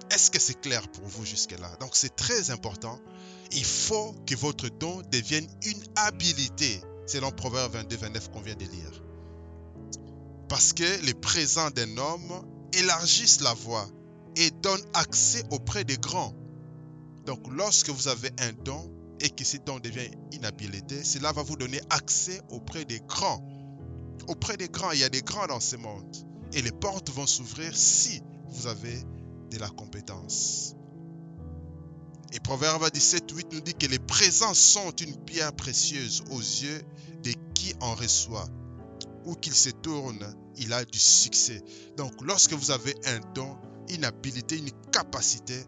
Est-ce 0.10 0.32
que 0.32 0.40
c'est 0.40 0.60
clair 0.60 0.88
pour 0.90 1.06
vous 1.06 1.26
jusque-là? 1.26 1.76
Donc 1.80 1.92
c'est 1.96 2.16
très 2.16 2.50
important. 2.50 3.00
Il 3.52 3.64
faut 3.64 4.14
que 4.26 4.36
votre 4.36 4.68
don 4.68 5.02
devienne 5.12 5.48
une 5.64 5.84
habilité, 5.96 6.82
selon 7.06 7.32
Proverbe 7.32 7.74
22, 7.74 7.98
29 7.98 8.32
qu'on 8.32 8.42
vient 8.42 8.56
de 8.56 8.66
lire. 8.66 9.11
Parce 10.52 10.74
que 10.74 11.06
les 11.06 11.14
présents 11.14 11.70
d'un 11.70 11.96
homme 11.96 12.46
élargissent 12.74 13.40
la 13.40 13.54
voix 13.54 13.88
et 14.36 14.52
donne 14.52 14.82
accès 14.94 15.46
auprès 15.50 15.86
des 15.86 15.96
grands. 15.96 16.34
Donc 17.26 17.40
lorsque 17.50 17.88
vous 17.88 18.10
avez 18.10 18.32
un 18.38 18.52
don 18.52 18.92
et 19.22 19.30
que 19.30 19.46
ce 19.46 19.56
don 19.56 19.80
devient 19.80 20.12
une 20.34 20.44
habileté, 20.44 21.06
cela 21.06 21.32
va 21.32 21.42
vous 21.42 21.56
donner 21.56 21.80
accès 21.90 22.42
auprès 22.50 22.84
des 22.84 23.00
grands. 23.00 23.42
Auprès 24.28 24.58
des 24.58 24.68
grands, 24.68 24.92
il 24.92 25.00
y 25.00 25.06
a 25.06 25.10
des 25.10 25.22
grands 25.22 25.48
dans 25.48 25.62
ce 25.62 25.78
monde. 25.78 26.18
Et 26.52 26.62
les 26.62 26.74
portes 26.74 27.10
vont 27.12 27.28
s'ouvrir 27.28 27.74
si 27.74 28.22
vous 28.50 28.68
avez 28.68 29.00
de 29.52 29.58
la 29.58 29.70
compétence. 29.70 30.76
Et 32.34 32.42
Proverbe 32.42 32.92
17, 32.92 33.32
8 33.32 33.54
nous 33.54 33.62
dit 33.62 33.74
que 33.74 33.88
les 33.88 34.00
présents 34.00 34.54
sont 34.54 34.92
une 34.98 35.16
pierre 35.24 35.54
précieuse 35.54 36.24
aux 36.30 36.40
yeux 36.40 36.82
de 37.24 37.32
qui 37.54 37.74
en 37.80 37.96
reçoit. 37.96 38.50
Où 39.24 39.36
qu'il 39.36 39.54
se 39.54 39.70
tourne, 39.70 40.36
il 40.58 40.74
a 40.74 40.86
du 40.86 41.00
succès. 41.00 41.62
Donc 41.98 42.14
lorsque 42.22 42.54
vous 42.54 42.72
avez 42.72 42.96
un 43.06 43.20
don, 43.34 43.58
une 43.90 44.06
habilité, 44.06 44.58
une 44.58 44.72
capacité, 44.92 45.64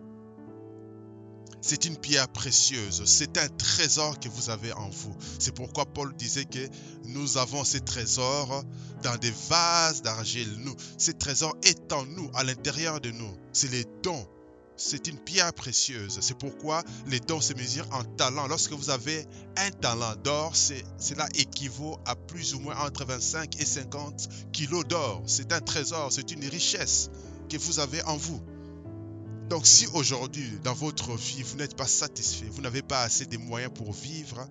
c'est 1.61 1.85
une 1.85 1.95
pierre 1.95 2.27
précieuse, 2.27 3.03
c'est 3.05 3.37
un 3.37 3.47
trésor 3.47 4.19
que 4.19 4.27
vous 4.27 4.49
avez 4.49 4.73
en 4.73 4.89
vous. 4.89 5.15
C'est 5.39 5.55
pourquoi 5.55 5.85
Paul 5.85 6.13
disait 6.15 6.43
que 6.43 6.67
nous 7.05 7.37
avons 7.37 7.63
ces 7.63 7.79
trésors 7.79 8.63
dans 9.01 9.15
des 9.15 9.33
vases 9.49 10.01
d'argile. 10.01 10.53
Nous, 10.59 10.75
ces 10.97 11.13
trésors 11.13 11.55
est 11.63 11.93
en 11.93 12.05
nous, 12.05 12.29
à 12.33 12.43
l'intérieur 12.43 12.99
de 12.99 13.11
nous. 13.11 13.33
C'est 13.53 13.71
les 13.71 13.85
dons. 14.03 14.27
C'est 14.75 15.07
une 15.07 15.17
pierre 15.17 15.53
précieuse. 15.53 16.19
C'est 16.21 16.37
pourquoi 16.37 16.83
les 17.07 17.19
dons 17.19 17.41
se 17.41 17.53
mesurent 17.53 17.87
en 17.91 18.03
talent. 18.03 18.47
Lorsque 18.47 18.71
vous 18.71 18.89
avez 18.89 19.25
un 19.57 19.69
talent 19.71 20.15
d'or, 20.23 20.55
cela 20.55 21.27
équivaut 21.35 21.97
à 22.05 22.15
plus 22.15 22.55
ou 22.55 22.59
moins 22.59 22.77
entre 22.77 23.05
25 23.05 23.61
et 23.61 23.65
50 23.65 24.29
kilos 24.51 24.85
d'or. 24.85 25.23
C'est 25.27 25.53
un 25.53 25.61
trésor, 25.61 26.11
c'est 26.11 26.31
une 26.31 26.45
richesse 26.45 27.09
que 27.49 27.57
vous 27.57 27.79
avez 27.79 28.01
en 28.03 28.17
vous. 28.17 28.41
Donc 29.49 29.67
si 29.67 29.85
aujourd'hui, 29.87 30.59
dans 30.63 30.73
votre 30.73 31.15
vie, 31.15 31.43
vous 31.43 31.57
n'êtes 31.57 31.75
pas 31.75 31.87
satisfait, 31.87 32.47
vous 32.49 32.61
n'avez 32.61 32.81
pas 32.81 33.01
assez 33.01 33.25
de 33.25 33.37
moyens 33.37 33.71
pour 33.73 33.91
vivre, 33.91 34.47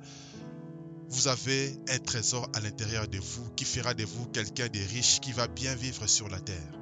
vous 1.08 1.28
avez 1.28 1.76
un 1.88 1.98
trésor 1.98 2.48
à 2.54 2.60
l'intérieur 2.60 3.08
de 3.08 3.18
vous 3.18 3.50
qui 3.56 3.64
fera 3.64 3.94
de 3.94 4.04
vous 4.04 4.26
quelqu'un 4.26 4.68
de 4.68 4.78
riche 4.78 5.20
qui 5.20 5.32
va 5.32 5.48
bien 5.48 5.74
vivre 5.74 6.06
sur 6.06 6.28
la 6.28 6.40
terre. 6.40 6.81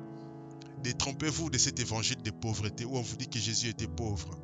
Détrompez-vous 0.83 1.51
de 1.51 1.59
cet 1.59 1.81
évangile 1.81 2.23
de 2.23 2.31
pauvreté 2.31 2.85
où 2.85 2.97
on 2.97 3.03
vous 3.03 3.17
dit 3.17 3.29
que 3.29 3.39
Jésus 3.39 3.69
était 3.69 3.87
pauvre. 3.87 4.39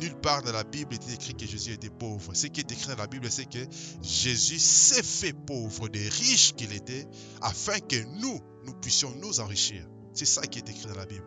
Nulle 0.00 0.14
part 0.20 0.42
dans 0.42 0.52
la 0.52 0.64
Bible 0.64 0.94
est 0.94 1.12
écrit 1.12 1.34
que 1.34 1.46
Jésus 1.46 1.72
était 1.72 1.90
pauvre. 1.90 2.34
Ce 2.34 2.46
qui 2.46 2.60
est 2.60 2.70
écrit 2.70 2.88
dans 2.88 2.96
la 2.96 3.06
Bible, 3.06 3.30
c'est 3.30 3.48
que 3.48 3.64
Jésus 4.02 4.58
s'est 4.58 5.02
fait 5.02 5.32
pauvre 5.32 5.88
des 5.88 6.08
riches 6.08 6.54
qu'il 6.54 6.72
était 6.72 7.06
afin 7.40 7.78
que 7.80 7.96
nous, 8.20 8.40
nous 8.64 8.74
puissions 8.74 9.12
nous 9.16 9.40
enrichir. 9.40 9.86
C'est 10.14 10.24
ça 10.24 10.42
qui 10.42 10.58
est 10.58 10.68
écrit 10.68 10.86
dans 10.86 10.98
la 10.98 11.06
Bible. 11.06 11.26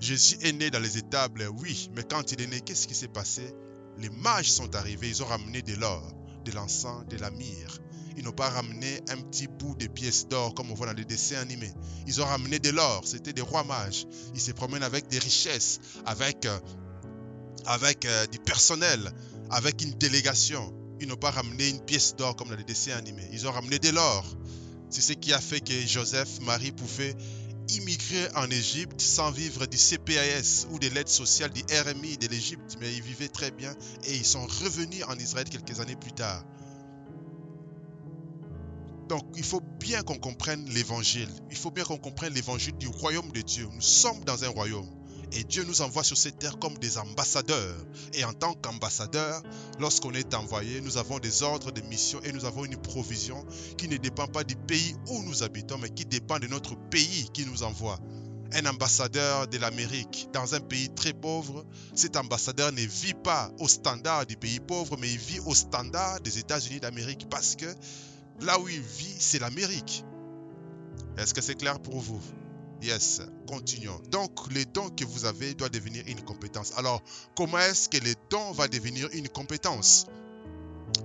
Jésus 0.00 0.36
est 0.42 0.52
né 0.52 0.70
dans 0.70 0.80
les 0.80 0.98
étables, 0.98 1.48
oui, 1.58 1.90
mais 1.94 2.02
quand 2.02 2.32
il 2.32 2.40
est 2.40 2.46
né, 2.46 2.60
qu'est-ce 2.60 2.86
qui 2.86 2.94
s'est 2.94 3.08
passé? 3.08 3.54
Les 3.98 4.10
mages 4.10 4.50
sont 4.50 4.74
arrivés, 4.74 5.08
ils 5.08 5.22
ont 5.22 5.26
ramené 5.26 5.62
de 5.62 5.74
l'or, 5.74 6.12
de 6.44 6.52
l'encens, 6.52 7.06
de 7.08 7.16
la 7.16 7.30
myrrhe. 7.30 7.80
Ils 8.16 8.24
n'ont 8.24 8.32
pas 8.32 8.48
ramené 8.48 9.00
un 9.08 9.18
petit 9.18 9.46
bout 9.46 9.74
de 9.74 9.86
pièces 9.86 10.26
d'or 10.28 10.54
comme 10.54 10.70
on 10.70 10.74
voit 10.74 10.86
dans 10.86 10.92
les 10.94 11.04
dessins 11.04 11.36
animés. 11.36 11.72
Ils 12.06 12.20
ont 12.22 12.24
ramené 12.24 12.58
de 12.58 12.70
l'or, 12.70 13.02
c'était 13.04 13.32
des 13.32 13.42
rois 13.42 13.64
mages. 13.64 14.06
Ils 14.34 14.40
se 14.40 14.52
promènent 14.52 14.82
avec 14.82 15.08
des 15.08 15.18
richesses, 15.18 15.80
avec, 16.06 16.46
euh, 16.46 16.58
avec 17.66 18.04
euh, 18.04 18.26
du 18.26 18.38
personnel, 18.38 19.12
avec 19.50 19.82
une 19.82 19.92
délégation. 19.92 20.72
Ils 21.00 21.08
n'ont 21.08 21.16
pas 21.16 21.30
ramené 21.30 21.68
une 21.68 21.80
pièce 21.80 22.16
d'or 22.16 22.36
comme 22.36 22.48
dans 22.48 22.56
les 22.56 22.64
dessins 22.64 22.96
animés. 22.96 23.28
Ils 23.32 23.46
ont 23.46 23.52
ramené 23.52 23.78
de 23.78 23.90
l'or. 23.90 24.24
C'est 24.88 25.02
ce 25.02 25.12
qui 25.12 25.32
a 25.32 25.40
fait 25.40 25.60
que 25.60 25.74
Joseph, 25.86 26.40
Marie 26.40 26.72
pouvaient 26.72 27.14
immigré 27.68 28.28
en 28.36 28.48
Égypte 28.50 29.00
sans 29.00 29.30
vivre 29.30 29.66
du 29.66 29.76
CPAS 29.76 30.66
ou 30.70 30.78
de 30.78 30.88
l'aide 30.88 31.08
sociale 31.08 31.50
du 31.50 31.62
RMI 31.62 32.16
de 32.16 32.28
l'Égypte, 32.28 32.76
mais 32.80 32.94
ils 32.94 33.02
vivaient 33.02 33.28
très 33.28 33.50
bien 33.50 33.74
et 34.04 34.14
ils 34.14 34.24
sont 34.24 34.46
revenus 34.46 35.04
en 35.08 35.18
Israël 35.18 35.48
quelques 35.48 35.80
années 35.80 35.96
plus 35.96 36.12
tard. 36.12 36.44
Donc, 39.08 39.24
il 39.36 39.44
faut 39.44 39.62
bien 39.78 40.02
qu'on 40.02 40.18
comprenne 40.18 40.68
l'évangile. 40.70 41.28
Il 41.50 41.56
faut 41.56 41.70
bien 41.70 41.84
qu'on 41.84 41.98
comprenne 41.98 42.34
l'évangile 42.34 42.76
du 42.76 42.88
royaume 42.88 43.30
de 43.32 43.40
Dieu. 43.40 43.68
Nous 43.72 43.80
sommes 43.80 44.24
dans 44.24 44.42
un 44.44 44.48
royaume. 44.48 44.88
Et 45.32 45.44
Dieu 45.44 45.64
nous 45.64 45.82
envoie 45.82 46.04
sur 46.04 46.16
cette 46.16 46.38
terre 46.38 46.58
comme 46.58 46.78
des 46.78 46.98
ambassadeurs. 46.98 47.76
Et 48.14 48.24
en 48.24 48.32
tant 48.32 48.54
qu'ambassadeurs, 48.54 49.42
lorsqu'on 49.78 50.12
est 50.12 50.34
envoyé, 50.34 50.80
nous 50.80 50.98
avons 50.98 51.18
des 51.18 51.42
ordres 51.42 51.72
de 51.72 51.80
mission 51.82 52.20
et 52.22 52.32
nous 52.32 52.44
avons 52.44 52.64
une 52.64 52.76
provision 52.76 53.44
qui 53.76 53.88
ne 53.88 53.96
dépend 53.96 54.26
pas 54.26 54.44
du 54.44 54.56
pays 54.56 54.94
où 55.08 55.22
nous 55.22 55.42
habitons, 55.42 55.78
mais 55.78 55.90
qui 55.90 56.04
dépend 56.04 56.38
de 56.38 56.46
notre 56.46 56.76
pays 56.90 57.28
qui 57.32 57.44
nous 57.44 57.62
envoie. 57.62 57.98
Un 58.52 58.64
ambassadeur 58.66 59.48
de 59.48 59.58
l'Amérique 59.58 60.28
dans 60.32 60.54
un 60.54 60.60
pays 60.60 60.88
très 60.94 61.12
pauvre, 61.12 61.66
cet 61.94 62.16
ambassadeur 62.16 62.70
ne 62.70 62.82
vit 62.82 63.14
pas 63.14 63.50
au 63.58 63.66
standard 63.66 64.24
du 64.24 64.36
pays 64.36 64.60
pauvre, 64.60 64.96
mais 65.00 65.10
il 65.10 65.18
vit 65.18 65.40
au 65.40 65.54
standard 65.54 66.20
des 66.20 66.38
États-Unis 66.38 66.78
d'Amérique 66.78 67.28
parce 67.28 67.56
que 67.56 67.66
là 68.40 68.58
où 68.58 68.68
il 68.68 68.80
vit, 68.80 69.16
c'est 69.18 69.38
l'Amérique. 69.38 70.04
Est-ce 71.16 71.34
que 71.34 71.40
c'est 71.40 71.54
clair 71.54 71.80
pour 71.80 72.00
vous? 72.00 72.20
Yes, 72.82 73.22
continuons. 73.46 73.98
Donc, 74.10 74.52
les 74.52 74.66
dons 74.66 74.90
que 74.90 75.04
vous 75.04 75.24
avez 75.24 75.54
doivent 75.54 75.70
devenir 75.70 76.04
une 76.06 76.20
compétence. 76.20 76.72
Alors, 76.76 77.02
comment 77.34 77.58
est-ce 77.58 77.88
que 77.88 77.96
les 77.96 78.14
dons 78.30 78.52
vont 78.52 78.66
devenir 78.66 79.08
une 79.12 79.28
compétence? 79.28 80.06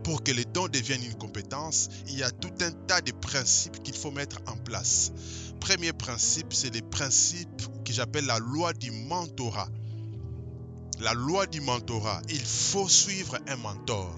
Pour 0.04 0.24
que 0.24 0.32
les 0.32 0.46
dons 0.46 0.68
deviennent 0.68 1.04
une 1.04 1.16
compétence, 1.16 1.90
il 2.08 2.18
y 2.18 2.24
a 2.24 2.32
tout 2.32 2.52
un 2.62 2.72
tas 2.72 3.02
de 3.02 3.12
principes 3.14 3.82
qu'il 3.84 3.96
faut 3.96 4.12
mettre 4.12 4.38
en 4.48 4.58
place. 4.58 5.12
Premier 5.60 5.94
principe, 5.94 6.54
c'est 6.54 6.74
les 6.74 6.82
principes 6.82 7.62
que 7.86 7.94
j'appelle 7.94 8.26
la 8.26 8.40
loi 8.40 8.74
du 8.74 8.92
mentorat. 8.92 9.70
La 11.00 11.14
loi 11.14 11.48
du 11.48 11.62
mentorat, 11.62 12.22
il 12.30 12.42
faut 12.44 12.90
suivre 12.90 13.38
un 13.48 13.56
mentor. 13.56 14.14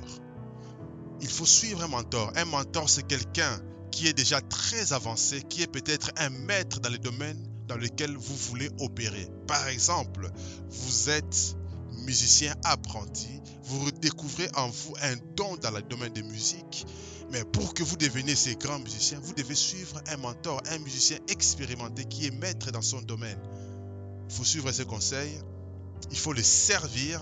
Il 1.24 1.30
faut 1.30 1.46
suivre 1.46 1.82
un 1.82 1.88
mentor. 1.88 2.34
Un 2.36 2.44
mentor, 2.44 2.90
c'est 2.90 3.08
quelqu'un 3.08 3.60
qui 3.92 4.08
est 4.08 4.14
déjà 4.14 4.42
très 4.42 4.92
avancé, 4.92 5.42
qui 5.42 5.62
est 5.62 5.68
peut-être 5.68 6.12
un 6.18 6.30
maître 6.30 6.82
dans 6.82 6.90
le 6.90 6.98
domaine 6.98 7.42
dans 7.68 7.78
lequel 7.78 8.16
vous 8.18 8.36
voulez 8.36 8.70
opérer. 8.80 9.30
Par 9.48 9.68
exemple, 9.70 10.30
vous 10.70 11.10
êtes 11.10 11.56
musicien 12.06 12.54
apprenti, 12.66 13.30
vous 13.64 13.90
découvrez 13.92 14.50
en 14.56 14.68
vous 14.68 14.94
un 15.02 15.16
don 15.38 15.56
dans 15.56 15.72
le 15.72 15.82
domaine 15.82 16.12
de 16.12 16.24
musique, 16.24 16.86
mais 17.32 17.46
pour 17.46 17.74
que 17.74 17.84
vous 17.84 17.96
deveniez 17.96 18.36
ces 18.36 18.56
grands 18.56 18.80
musiciens, 18.80 19.20
vous 19.24 19.34
devez 19.34 19.56
suivre 19.56 20.02
un 20.08 20.18
mentor, 20.18 20.62
un 20.70 20.80
musicien 20.80 21.18
expérimenté 21.30 22.04
qui 22.04 22.26
est 22.26 22.32
maître 22.32 22.72
dans 22.72 22.82
son 22.82 23.02
domaine. 23.02 23.40
Il 24.30 24.36
faut 24.36 24.44
suivre 24.44 24.70
ses 24.74 24.86
conseils, 24.86 25.40
il 26.12 26.18
faut 26.18 26.34
le 26.34 26.44
servir, 26.44 27.22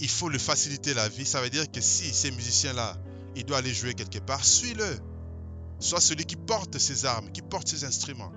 il 0.00 0.08
faut 0.08 0.28
le 0.28 0.38
faciliter 0.38 0.94
la 0.94 1.08
vie. 1.08 1.24
Ça 1.24 1.40
veut 1.40 1.50
dire 1.50 1.70
que 1.70 1.80
si 1.80 2.12
ces 2.12 2.30
musiciens-là, 2.30 2.96
il 3.36 3.44
doit 3.44 3.58
aller 3.58 3.72
jouer 3.72 3.94
quelque 3.94 4.18
part, 4.18 4.44
suis-le. 4.44 4.98
Sois 5.80 6.00
celui 6.00 6.24
qui 6.24 6.36
porte 6.36 6.78
ses 6.78 7.04
armes, 7.04 7.30
qui 7.32 7.42
porte 7.42 7.68
ses 7.68 7.84
instruments, 7.84 8.32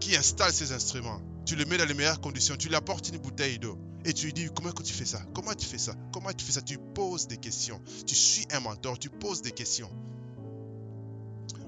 qui 0.00 0.16
installe 0.16 0.52
ses 0.52 0.72
instruments. 0.72 1.20
Tu 1.44 1.56
le 1.56 1.64
mets 1.64 1.76
dans 1.76 1.84
les 1.84 1.94
meilleures 1.94 2.20
conditions, 2.20 2.56
tu 2.56 2.68
lui 2.68 2.76
apportes 2.76 3.08
une 3.08 3.18
bouteille 3.18 3.58
d'eau 3.58 3.78
et 4.04 4.12
tu 4.12 4.26
lui 4.26 4.32
dis 4.32 4.48
comment 4.54 4.72
tu 4.72 4.92
fais 4.92 5.04
ça? 5.04 5.20
Comment 5.34 5.54
tu 5.54 5.66
fais 5.66 5.78
ça? 5.78 5.94
Comment 6.12 6.32
tu 6.32 6.44
fais 6.44 6.52
ça? 6.52 6.62
Tu 6.62 6.78
poses 6.78 7.26
des 7.26 7.36
questions. 7.36 7.80
Tu 8.06 8.14
suis 8.14 8.46
un 8.52 8.60
mentor, 8.60 8.98
tu 8.98 9.10
poses 9.10 9.42
des 9.42 9.50
questions. 9.50 9.90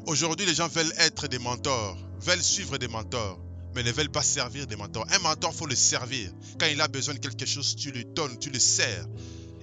Aujourd'hui, 0.06 0.46
les 0.46 0.54
gens 0.54 0.68
veulent 0.68 0.92
être 0.98 1.28
des 1.28 1.38
mentors, 1.38 1.98
veulent 2.20 2.42
suivre 2.42 2.78
des 2.78 2.88
mentors, 2.88 3.38
mais 3.74 3.82
ne 3.82 3.92
veulent 3.92 4.10
pas 4.10 4.22
servir 4.22 4.66
des 4.66 4.76
mentors. 4.76 5.06
Un 5.10 5.18
mentor, 5.20 5.54
faut 5.54 5.66
le 5.66 5.76
servir. 5.76 6.30
Quand 6.58 6.66
il 6.66 6.80
a 6.80 6.88
besoin 6.88 7.14
de 7.14 7.18
quelque 7.20 7.46
chose, 7.46 7.76
tu 7.76 7.90
lui 7.90 8.04
donnes, 8.04 8.38
tu 8.38 8.50
le 8.50 8.58
sers. 8.58 9.06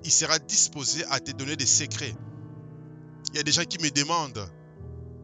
Il 0.03 0.11
sera 0.11 0.39
disposé 0.39 1.03
à 1.09 1.19
te 1.19 1.31
donner 1.31 1.55
des 1.55 1.65
secrets. 1.65 2.15
Il 3.31 3.37
y 3.37 3.39
a 3.39 3.43
des 3.43 3.51
gens 3.51 3.65
qui 3.65 3.77
me 3.79 3.89
demandent 3.89 4.49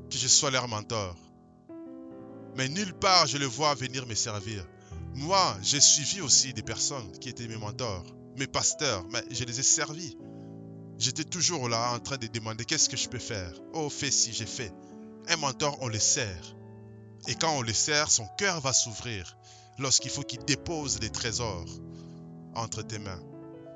que 0.10 0.18
je 0.18 0.28
sois 0.28 0.52
leur 0.52 0.68
mentor. 0.68 1.16
Mais 2.56 2.68
nulle 2.70 2.94
part 2.94 3.28
je 3.28 3.38
le 3.38 3.46
vois 3.46 3.74
venir 3.76 4.06
me 4.06 4.16
servir. 4.16 4.66
Moi, 5.16 5.58
j'ai 5.62 5.80
suivi 5.80 6.22
aussi 6.22 6.54
des 6.54 6.64
personnes 6.64 7.12
qui 7.20 7.30
étaient 7.30 7.48
mes 7.48 7.58
mentors, 7.58 8.04
mes 8.38 8.48
pasteurs, 8.48 9.06
mais 9.12 9.24
je 9.32 9.44
les 9.44 9.60
ai 9.60 9.64
servis. 9.64 10.18
J'étais 10.98 11.24
toujours 11.24 11.70
là 11.70 11.94
en 11.94 12.00
train 12.00 12.18
de 12.18 12.28
demander 12.28 12.66
qu'est-ce 12.66 12.90
que 12.90 12.98
je 12.98 13.10
peux 13.10 13.20
faire? 13.20 13.54
Oh, 13.74 13.90
fais 13.90 14.12
si 14.12 14.34
j'ai 14.34 14.46
fait. 14.46 14.72
Un 15.28 15.38
mentor, 15.38 15.78
on 15.82 15.88
le 15.88 16.00
sert. 16.00 16.56
Et 17.28 17.36
quand 17.36 17.56
on 17.58 17.62
le 17.62 17.74
sert, 17.74 18.12
son 18.12 18.28
cœur 18.38 18.60
va 18.62 18.74
s'ouvrir 18.74 19.38
lorsqu'il 19.80 20.12
faut 20.12 20.24
qu'il 20.24 20.44
dépose 20.46 21.00
des 21.00 21.10
trésors 21.10 21.66
entre 22.56 22.82
tes 22.82 23.00
mains. 23.00 23.22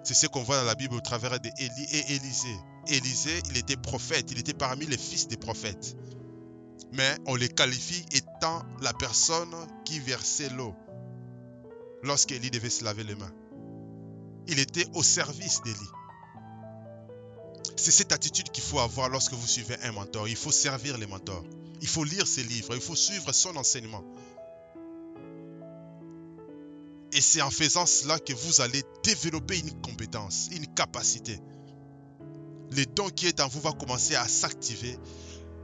C'est 0.04 0.14
ce 0.14 0.28
qu'on 0.28 0.44
voit 0.44 0.58
dans 0.58 0.66
la 0.66 0.76
Bible 0.76 0.96
au 0.96 1.02
travers 1.02 1.40
d'Élie 1.40 1.88
et 1.92 2.16
Élisée. 2.16 2.60
Élisée, 2.88 3.42
il 3.50 3.58
était 3.58 3.76
prophète, 3.76 4.32
il 4.32 4.40
était 4.40 4.54
parmi 4.54 4.86
les 4.86 4.98
fils 4.98 5.28
des 5.28 5.38
prophètes 5.38 5.98
mais 6.94 7.18
on 7.26 7.36
les 7.36 7.50
qualifie 7.50 8.06
étant 8.12 8.64
la 8.82 8.94
personne 8.94 9.54
qui 9.86 10.00
versait 10.00 10.50
l'eau 10.50 10.74
lorsqu'Élie 12.04 12.52
devait 12.52 12.70
se 12.70 12.84
laver 12.84 13.04
les 13.04 13.16
mains. 13.16 13.34
Il 14.48 14.60
était 14.60 14.86
au 14.94 15.04
service 15.04 15.62
d'Élie. 15.64 15.78
C'est 17.76 17.92
cette 17.92 18.12
attitude 18.12 18.50
qu'il 18.50 18.64
faut 18.64 18.80
avoir 18.80 19.10
lorsque 19.10 19.34
vous 19.34 19.48
suivez 19.48 19.76
un 19.84 19.92
mentor. 19.92 20.28
Il 20.28 20.36
faut 20.36 20.52
servir 20.52 20.98
les 20.98 21.06
mentors. 21.06 21.44
Il 21.82 21.88
faut 21.88 22.04
lire 22.04 22.28
ses 22.28 22.44
livres. 22.44 22.76
Il 22.76 22.82
faut 22.82 22.96
suivre 22.96 23.32
son 23.34 23.56
enseignement. 23.56 24.04
Et 27.14 27.22
c'est 27.22 27.42
en 27.42 27.50
faisant 27.50 27.86
cela 27.86 28.20
que 28.20 28.34
vous 28.34 28.62
allez 28.62 28.84
développer 29.04 29.58
une 29.60 29.82
compétence, 29.82 30.50
une 30.52 30.68
capacité. 30.68 31.40
Le 32.72 32.86
don 32.86 33.10
qui 33.10 33.28
est 33.28 33.40
en 33.40 33.48
vous 33.48 33.62
va 33.62 33.72
commencer 33.72 34.16
à 34.16 34.28
s'activer 34.28 35.00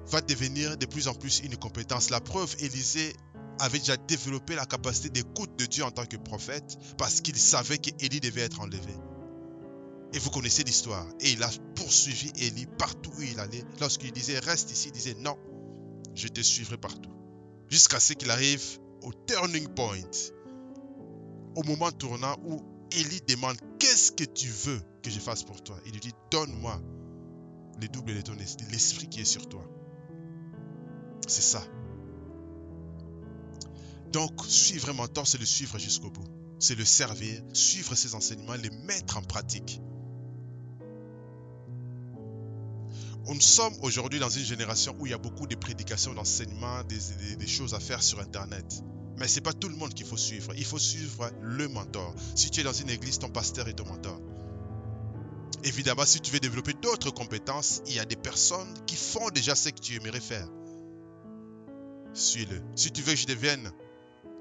va 0.08 0.22
devenir 0.22 0.78
de 0.78 0.86
plus 0.86 1.08
en 1.08 1.14
plus 1.14 1.42
une 1.44 1.58
compétence. 1.58 2.10
La 2.10 2.22
preuve, 2.22 2.56
Élisée 2.60 3.14
avait 3.60 3.80
déjà 3.80 3.98
développé 3.98 4.56
la 4.56 4.66
capacité 4.66 5.10
d'écoute 5.10 5.58
de 5.58 5.66
Dieu 5.66 5.84
en 5.84 5.92
tant 5.92 6.06
que 6.06 6.18
prophète 6.18 6.78
parce 6.98 7.22
qu'il 7.22 7.38
savait 7.38 7.78
qu'Élie 7.78 8.20
devait 8.20 8.42
être 8.42 8.62
enlevé. 8.62 8.94
Et 10.14 10.20
vous 10.20 10.30
connaissez 10.30 10.64
l'histoire. 10.64 11.06
Et 11.20 11.32
il 11.32 11.44
a 11.44 11.50
poursuivi 11.76 12.32
Élie 12.38 12.68
partout 12.78 13.12
où 13.18 13.22
il 13.22 13.40
allait. 13.40 13.64
Lorsqu'il 13.80 14.12
disait 14.12 14.40
reste 14.40 14.72
ici, 14.72 14.90
il 14.90 14.92
disait 14.92 15.16
non, 15.20 15.38
je 16.16 16.28
te 16.28 16.42
suivrai 16.42 16.78
partout. 16.78 17.12
Jusqu'à 17.70 18.00
ce 18.00 18.14
qu'il 18.14 18.30
arrive 18.30 18.80
au 19.02 19.12
turning 19.14 19.68
point, 19.70 19.98
au 21.56 21.64
moment 21.64 21.92
tournant 21.92 22.36
où 22.46 22.62
Élie 22.92 23.22
demande 23.28 23.58
qu'est-ce 23.80 24.12
que 24.12 24.24
tu 24.24 24.48
veux 24.48 24.80
que 25.02 25.10
je 25.10 25.20
fasse 25.20 25.44
pour 25.44 25.64
toi? 25.64 25.78
Il 25.86 25.94
lui 25.94 26.00
dit, 26.00 26.14
donne-moi 26.32 26.80
les 27.82 27.88
doubles 27.88 28.16
de 28.16 28.22
ton 28.22 28.38
esprit, 28.38 28.66
l'esprit 28.72 29.08
qui 29.08 29.22
est 29.22 29.26
sur 29.26 29.48
toi. 29.50 29.64
C'est 31.28 31.42
ça. 31.42 31.64
Donc, 34.12 34.46
suivre 34.46 34.90
un 34.90 34.94
mentor, 34.94 35.28
c'est 35.28 35.40
le 35.40 35.46
suivre 35.46 35.80
jusqu'au 35.80 36.12
bout. 36.12 36.28
C'est 36.60 36.76
le 36.76 36.86
servir, 36.86 37.42
suivre 37.54 37.96
ses 37.96 38.14
enseignements, 38.14 38.54
les 38.54 38.70
mettre 38.70 39.18
en 39.18 39.22
pratique. 39.24 39.82
Nous 43.26 43.40
sommes 43.40 43.74
aujourd'hui 43.82 44.20
dans 44.20 44.30
une 44.30 44.44
génération 44.44 44.96
où 45.00 45.06
il 45.06 45.12
y 45.12 45.14
a 45.14 45.18
beaucoup 45.18 45.48
de 45.48 45.56
prédications, 45.56 46.14
d'enseignements, 46.14 46.84
des, 46.84 47.48
choses 47.48 47.74
à 47.74 47.80
faire 47.80 48.04
sur 48.04 48.20
Internet. 48.20 48.84
Mais 49.18 49.28
ce 49.28 49.36
n'est 49.36 49.42
pas 49.42 49.54
tout 49.54 49.70
le 49.70 49.76
monde 49.76 49.94
qu'il 49.94 50.06
faut 50.06 50.18
suivre. 50.18 50.54
Il 50.58 50.66
faut 50.66 50.80
suivre 50.80 51.32
le 51.42 51.68
mentor. 51.70 52.14
Si 52.36 52.50
tu 52.50 52.60
es 52.60 52.64
dans 52.64 52.74
une 52.74 52.90
église, 52.90 53.20
ton 53.20 53.30
pasteur 53.30 53.68
est 53.68 53.74
ton 53.74 53.86
mentor. 53.86 54.20
Évidemment, 55.64 56.06
si 56.06 56.20
tu 56.20 56.32
veux 56.32 56.42
développer 56.42 56.74
d'autres 56.74 57.12
compétences, 57.12 57.82
il 57.88 57.94
y 57.94 58.00
a 58.00 58.06
des 58.06 58.18
personnes 58.18 58.74
qui 58.86 58.98
font 58.98 59.30
déjà 59.30 59.56
ce 59.56 59.70
que 59.70 59.80
tu 59.80 59.96
aimerais 59.96 60.20
faire. 60.20 60.48
Suis-le. 62.14 62.62
Si 62.76 62.92
tu 62.92 63.02
veux 63.02 63.14
que 63.14 63.20
je 63.20 63.26
devienne 63.26 63.72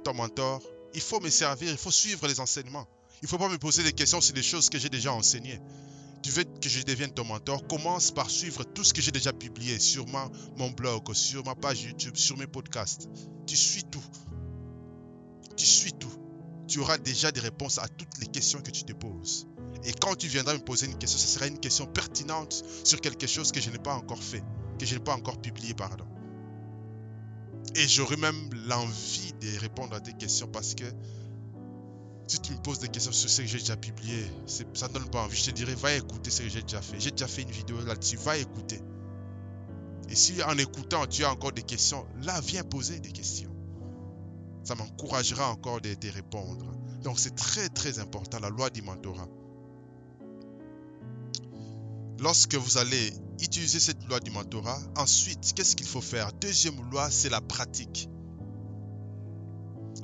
ton 0.02 0.14
mentor, 0.14 0.60
il 0.94 1.00
faut 1.00 1.20
me 1.20 1.30
servir, 1.30 1.70
il 1.70 1.78
faut 1.78 1.92
suivre 1.92 2.26
les 2.26 2.40
enseignements. 2.40 2.88
Il 3.22 3.26
ne 3.26 3.28
faut 3.28 3.38
pas 3.38 3.48
me 3.48 3.58
poser 3.58 3.84
des 3.84 3.92
questions 3.92 4.20
sur 4.20 4.34
des 4.34 4.42
choses 4.42 4.68
que 4.68 4.78
j'ai 4.78 4.88
déjà 4.88 5.12
enseignées. 5.12 5.60
Tu 6.22 6.30
veux 6.30 6.44
que 6.44 6.68
je 6.68 6.82
devienne 6.82 7.12
ton 7.12 7.24
mentor, 7.24 7.66
commence 7.66 8.12
par 8.12 8.30
suivre 8.30 8.62
tout 8.62 8.84
ce 8.84 8.94
que 8.94 9.02
j'ai 9.02 9.10
déjà 9.10 9.32
publié 9.32 9.78
sur 9.80 10.06
mon 10.56 10.70
blog, 10.70 11.12
sur 11.14 11.44
ma 11.44 11.54
page 11.56 11.82
YouTube, 11.82 12.16
sur 12.16 12.36
mes 12.36 12.46
podcasts. 12.46 13.08
Tu 13.46 13.56
suis 13.56 13.82
tout. 13.84 14.04
Tu 15.56 15.66
suis 15.66 15.92
tout. 15.92 16.12
Tu 16.68 16.78
auras 16.78 16.98
déjà 16.98 17.32
des 17.32 17.40
réponses 17.40 17.78
à 17.78 17.88
toutes 17.88 18.18
les 18.20 18.26
questions 18.26 18.60
que 18.60 18.70
tu 18.70 18.84
te 18.84 18.92
poses. 18.92 19.48
Et 19.84 19.92
quand 19.92 20.14
tu 20.14 20.28
viendras 20.28 20.54
me 20.54 20.60
poser 20.60 20.86
une 20.86 20.96
question, 20.96 21.18
ce 21.18 21.26
sera 21.26 21.48
une 21.48 21.58
question 21.58 21.86
pertinente 21.86 22.64
sur 22.84 23.00
quelque 23.00 23.26
chose 23.26 23.50
que 23.50 23.60
je 23.60 23.70
n'ai 23.70 23.78
pas 23.78 23.94
encore 23.94 24.22
fait, 24.22 24.44
que 24.78 24.86
je 24.86 24.94
n'ai 24.94 25.00
pas 25.00 25.14
encore 25.14 25.40
publié, 25.40 25.74
pardon. 25.74 26.06
Et 27.74 27.88
j'aurai 27.88 28.16
même 28.16 28.50
l'envie 28.68 29.32
de 29.40 29.58
répondre 29.58 29.94
à 29.94 30.00
tes 30.00 30.12
questions 30.12 30.46
parce 30.46 30.74
que 30.74 30.84
si 32.32 32.40
tu 32.40 32.52
me 32.52 32.58
poses 32.58 32.78
des 32.78 32.88
questions 32.88 33.12
sur 33.12 33.28
ce 33.28 33.42
que 33.42 33.46
j'ai 33.46 33.58
déjà 33.58 33.76
publié, 33.76 34.24
ça 34.46 34.88
ne 34.88 34.94
donne 34.94 35.08
pas 35.10 35.22
envie. 35.22 35.36
Je 35.36 35.44
te 35.44 35.50
dirais, 35.50 35.74
va 35.74 35.92
écouter 35.92 36.30
ce 36.30 36.42
que 36.42 36.48
j'ai 36.48 36.62
déjà 36.62 36.80
fait. 36.80 36.98
J'ai 36.98 37.10
déjà 37.10 37.28
fait 37.28 37.42
une 37.42 37.50
vidéo 37.50 37.78
là-dessus, 37.84 38.16
va 38.16 38.38
écouter. 38.38 38.80
Et 40.08 40.14
si 40.14 40.42
en 40.42 40.56
écoutant, 40.56 41.06
tu 41.06 41.24
as 41.24 41.30
encore 41.30 41.52
des 41.52 41.62
questions, 41.62 42.06
là, 42.22 42.40
viens 42.40 42.64
poser 42.64 43.00
des 43.00 43.12
questions. 43.12 43.54
Ça 44.64 44.74
m'encouragera 44.74 45.50
encore 45.50 45.82
de 45.82 45.92
te 45.92 46.06
répondre. 46.06 46.72
Donc 47.02 47.18
c'est 47.18 47.34
très 47.34 47.68
très 47.68 47.98
important, 47.98 48.38
la 48.40 48.48
loi 48.48 48.70
du 48.70 48.80
mentorat 48.80 49.28
lorsque 52.20 52.54
vous 52.54 52.78
allez 52.78 53.12
utiliser 53.40 53.80
cette 53.80 54.06
loi 54.08 54.20
du 54.20 54.30
mentorat, 54.30 54.78
ensuite, 54.96 55.54
qu'est-ce 55.56 55.74
qu'il 55.74 55.88
faut 55.88 56.00
faire? 56.00 56.32
Deuxième 56.34 56.80
loi, 56.90 57.10
c'est 57.10 57.28
la 57.28 57.40
pratique. 57.40 58.08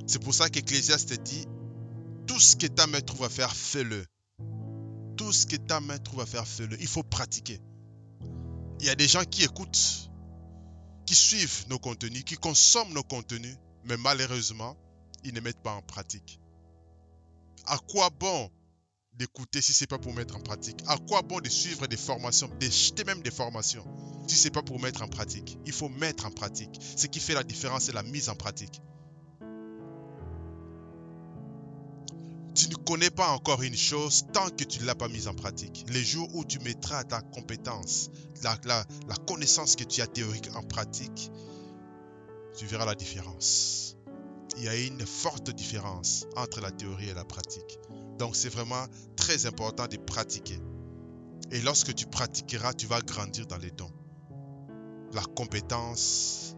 C'est 0.08 0.20
pour 0.20 0.35
ça 0.35 0.49
qu'Ecclésiaste 0.49 1.12
dit, 1.23 1.47
tout 2.28 2.38
ce 2.38 2.54
que 2.54 2.66
ta 2.68 2.87
main 2.87 3.00
trouve 3.00 3.25
à 3.25 3.28
faire, 3.28 3.54
fais-le. 3.54 4.04
Tout 5.16 5.32
ce 5.32 5.47
que 5.47 5.56
ta 5.56 5.80
main 5.80 5.99
trouve 5.99 6.20
à 6.20 6.26
faire, 6.26 6.47
fais-le. 6.47 6.80
Il 6.80 6.87
faut 6.87 7.02
pratiquer. 7.02 7.61
Il 8.80 8.87
y 8.87 8.90
a 8.90 8.94
des 8.94 9.08
gens 9.08 9.25
qui 9.25 9.42
écoutent, 9.42 10.11
qui 11.06 11.14
suivent 11.16 11.64
nos 11.68 11.80
contenus, 11.80 12.23
qui 12.23 12.37
consomment 12.37 12.92
nos 12.92 13.02
contenus, 13.02 13.56
mais 13.85 13.97
malheureusement, 13.97 14.76
ils 15.25 15.35
ne 15.35 15.40
mettent 15.40 15.62
pas 15.62 15.73
en 15.73 15.82
pratique. 15.82 16.38
À 17.66 17.78
quoi 17.78 18.11
bon 18.11 18.50
d'écouter 19.14 19.61
si 19.61 19.75
c'est 19.75 19.88
pas 19.88 19.99
pour 19.99 20.14
mettre 20.14 20.37
en 20.37 20.40
pratique? 20.40 20.78
À 20.87 20.97
quoi 20.97 21.23
bon 21.23 21.40
de 21.40 21.49
suivre 21.49 21.88
des 21.88 21.97
formations, 21.97 22.49
d'acheter 22.61 23.02
même 23.02 23.23
des 23.23 23.32
formations 23.32 23.85
si 24.28 24.37
c'est 24.37 24.50
pas 24.50 24.62
pour 24.62 24.81
mettre 24.81 25.02
en 25.02 25.09
pratique? 25.09 25.59
Il 25.66 25.72
faut 25.72 25.88
mettre 25.88 26.26
en 26.26 26.31
pratique. 26.31 26.79
Ce 26.96 27.07
qui 27.07 27.18
fait 27.18 27.35
la 27.35 27.42
différence, 27.42 27.85
c'est 27.85 27.94
la 27.94 28.05
mise 28.05 28.29
en 28.29 28.37
pratique. 28.37 28.81
Tu 32.59 32.68
ne 32.71 32.75
connais 32.75 33.11
pas 33.11 33.29
encore 33.29 33.62
une 33.62 33.77
chose 33.77 34.27
tant 34.33 34.49
que 34.49 34.64
tu 34.64 34.81
ne 34.81 34.87
l'as 34.87 34.97
pas 34.97 35.07
mise 35.07 35.29
en 35.29 35.35
pratique. 35.35 35.87
Les 35.90 36.03
jours 36.03 36.29
où 36.35 36.44
tu 36.44 36.59
mettras 36.59 37.05
ta 37.05 37.21
compétence, 37.21 38.11
la, 38.42 38.59
la, 38.64 38.85
la 39.07 39.14
connaissance 39.14 39.77
que 39.77 39.85
tu 39.85 40.03
as 40.03 40.09
théorique 40.09 40.51
en 40.57 40.64
pratique, 40.64 41.31
tu 42.57 42.66
verras 42.66 42.85
la 42.85 42.97
différence. 42.97 43.97
Il 44.57 44.64
y 44.64 44.68
a 44.68 44.75
une 44.75 45.07
forte 45.07 45.51
différence 45.51 46.27
entre 46.35 46.61
la 46.61 46.73
théorie 46.73 47.09
et 47.09 47.14
la 47.14 47.25
pratique. 47.25 47.79
Donc 48.18 48.35
c'est 48.35 48.49
vraiment 48.49 48.87
très 49.14 49.47
important 49.47 49.87
de 49.87 49.97
pratiquer. 49.97 50.59
Et 51.53 51.61
lorsque 51.61 51.94
tu 51.94 52.07
pratiqueras, 52.07 52.73
tu 52.73 52.88
vas 52.88 53.01
grandir 53.03 53.47
dans 53.47 53.59
les 53.59 53.71
dons. 53.71 53.92
La 55.12 55.23
compétence, 55.23 56.57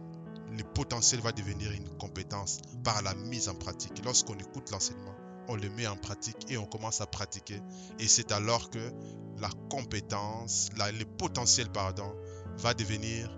le 0.49 0.63
potentiel 0.63 1.21
va 1.21 1.31
devenir 1.31 1.71
une 1.71 1.89
compétence 1.99 2.57
par 2.83 3.03
la 3.03 3.13
mise 3.13 3.49
en 3.49 3.53
pratique. 3.53 4.03
Lorsqu'on 4.03 4.39
écoute 4.39 4.71
l'enseignement, 4.71 5.15
on 5.47 5.55
le 5.55 5.69
met 5.69 5.87
en 5.87 5.95
pratique 5.95 6.49
et 6.49 6.57
on 6.57 6.65
commence 6.65 7.01
à 7.01 7.07
pratiquer. 7.07 7.59
Et 7.99 8.07
c'est 8.07 8.31
alors 8.31 8.69
que 8.69 8.91
la 9.39 9.49
compétence, 9.69 10.69
le 10.77 11.03
potentiel, 11.03 11.69
pardon, 11.69 12.13
va 12.57 12.73
devenir 12.73 13.29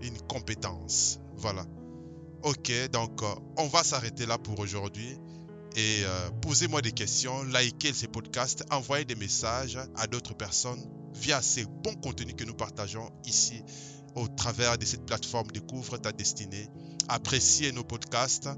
une 0.00 0.20
compétence. 0.22 1.18
Voilà. 1.36 1.64
Ok, 2.42 2.72
donc 2.90 3.22
euh, 3.22 3.34
on 3.56 3.68
va 3.68 3.84
s'arrêter 3.84 4.26
là 4.26 4.36
pour 4.36 4.58
aujourd'hui 4.58 5.16
et 5.76 6.02
euh, 6.04 6.30
posez-moi 6.42 6.82
des 6.82 6.92
questions, 6.92 7.44
likez 7.44 7.92
ces 7.92 8.08
podcasts, 8.08 8.64
envoyez 8.70 9.04
des 9.04 9.14
messages 9.14 9.78
à 9.96 10.06
d'autres 10.06 10.34
personnes 10.34 10.82
via 11.14 11.40
ces 11.40 11.64
bons 11.64 11.94
contenus 11.94 12.34
que 12.36 12.44
nous 12.44 12.54
partageons 12.54 13.10
ici 13.24 13.62
au 14.14 14.28
travers 14.28 14.76
de 14.76 14.84
cette 14.84 15.06
plateforme 15.06 15.48
Découvre 15.52 15.96
ta 15.98 16.12
destinée. 16.12 16.68
Appréciez 17.08 17.72
nos 17.72 17.84
podcasts 17.84 18.48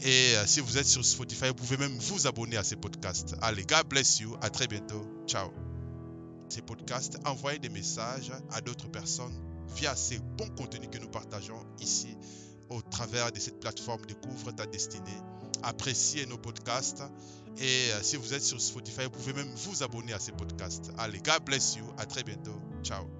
et 0.00 0.34
euh, 0.36 0.46
si 0.46 0.60
vous 0.60 0.78
êtes 0.78 0.86
sur 0.86 1.04
Spotify, 1.04 1.48
vous 1.48 1.54
pouvez 1.54 1.76
même 1.76 1.96
vous 1.98 2.26
abonner 2.26 2.56
à 2.56 2.64
ces 2.64 2.76
podcasts. 2.76 3.34
Allez, 3.42 3.64
God 3.64 3.86
bless 3.88 4.20
you. 4.20 4.36
À 4.40 4.50
très 4.50 4.66
bientôt. 4.66 5.06
Ciao. 5.26 5.50
Ces 6.48 6.62
podcasts, 6.62 7.18
envoyez 7.26 7.58
des 7.58 7.68
messages 7.68 8.32
à 8.50 8.60
d'autres 8.60 8.88
personnes 8.90 9.38
via 9.76 9.94
ces 9.94 10.18
bons 10.18 10.50
contenus 10.50 10.88
que 10.90 10.98
nous 10.98 11.10
partageons 11.10 11.64
ici 11.80 12.16
au 12.68 12.82
travers 12.82 13.30
de 13.30 13.38
cette 13.38 13.60
plateforme 13.60 14.04
Découvre 14.06 14.52
ta 14.52 14.66
destinée 14.66 15.20
appréciez 15.62 16.26
nos 16.26 16.38
podcasts. 16.38 17.02
Et 17.58 17.90
euh, 17.92 18.02
si 18.02 18.16
vous 18.16 18.34
êtes 18.34 18.42
sur 18.42 18.60
Spotify, 18.60 19.04
vous 19.04 19.10
pouvez 19.10 19.32
même 19.32 19.52
vous 19.54 19.82
abonner 19.82 20.12
à 20.12 20.18
ces 20.18 20.32
podcasts. 20.32 20.90
Allez, 20.98 21.18
God 21.18 21.44
bless 21.44 21.76
you. 21.76 21.84
À 21.98 22.06
très 22.06 22.22
bientôt. 22.22 22.60
Ciao. 22.82 23.19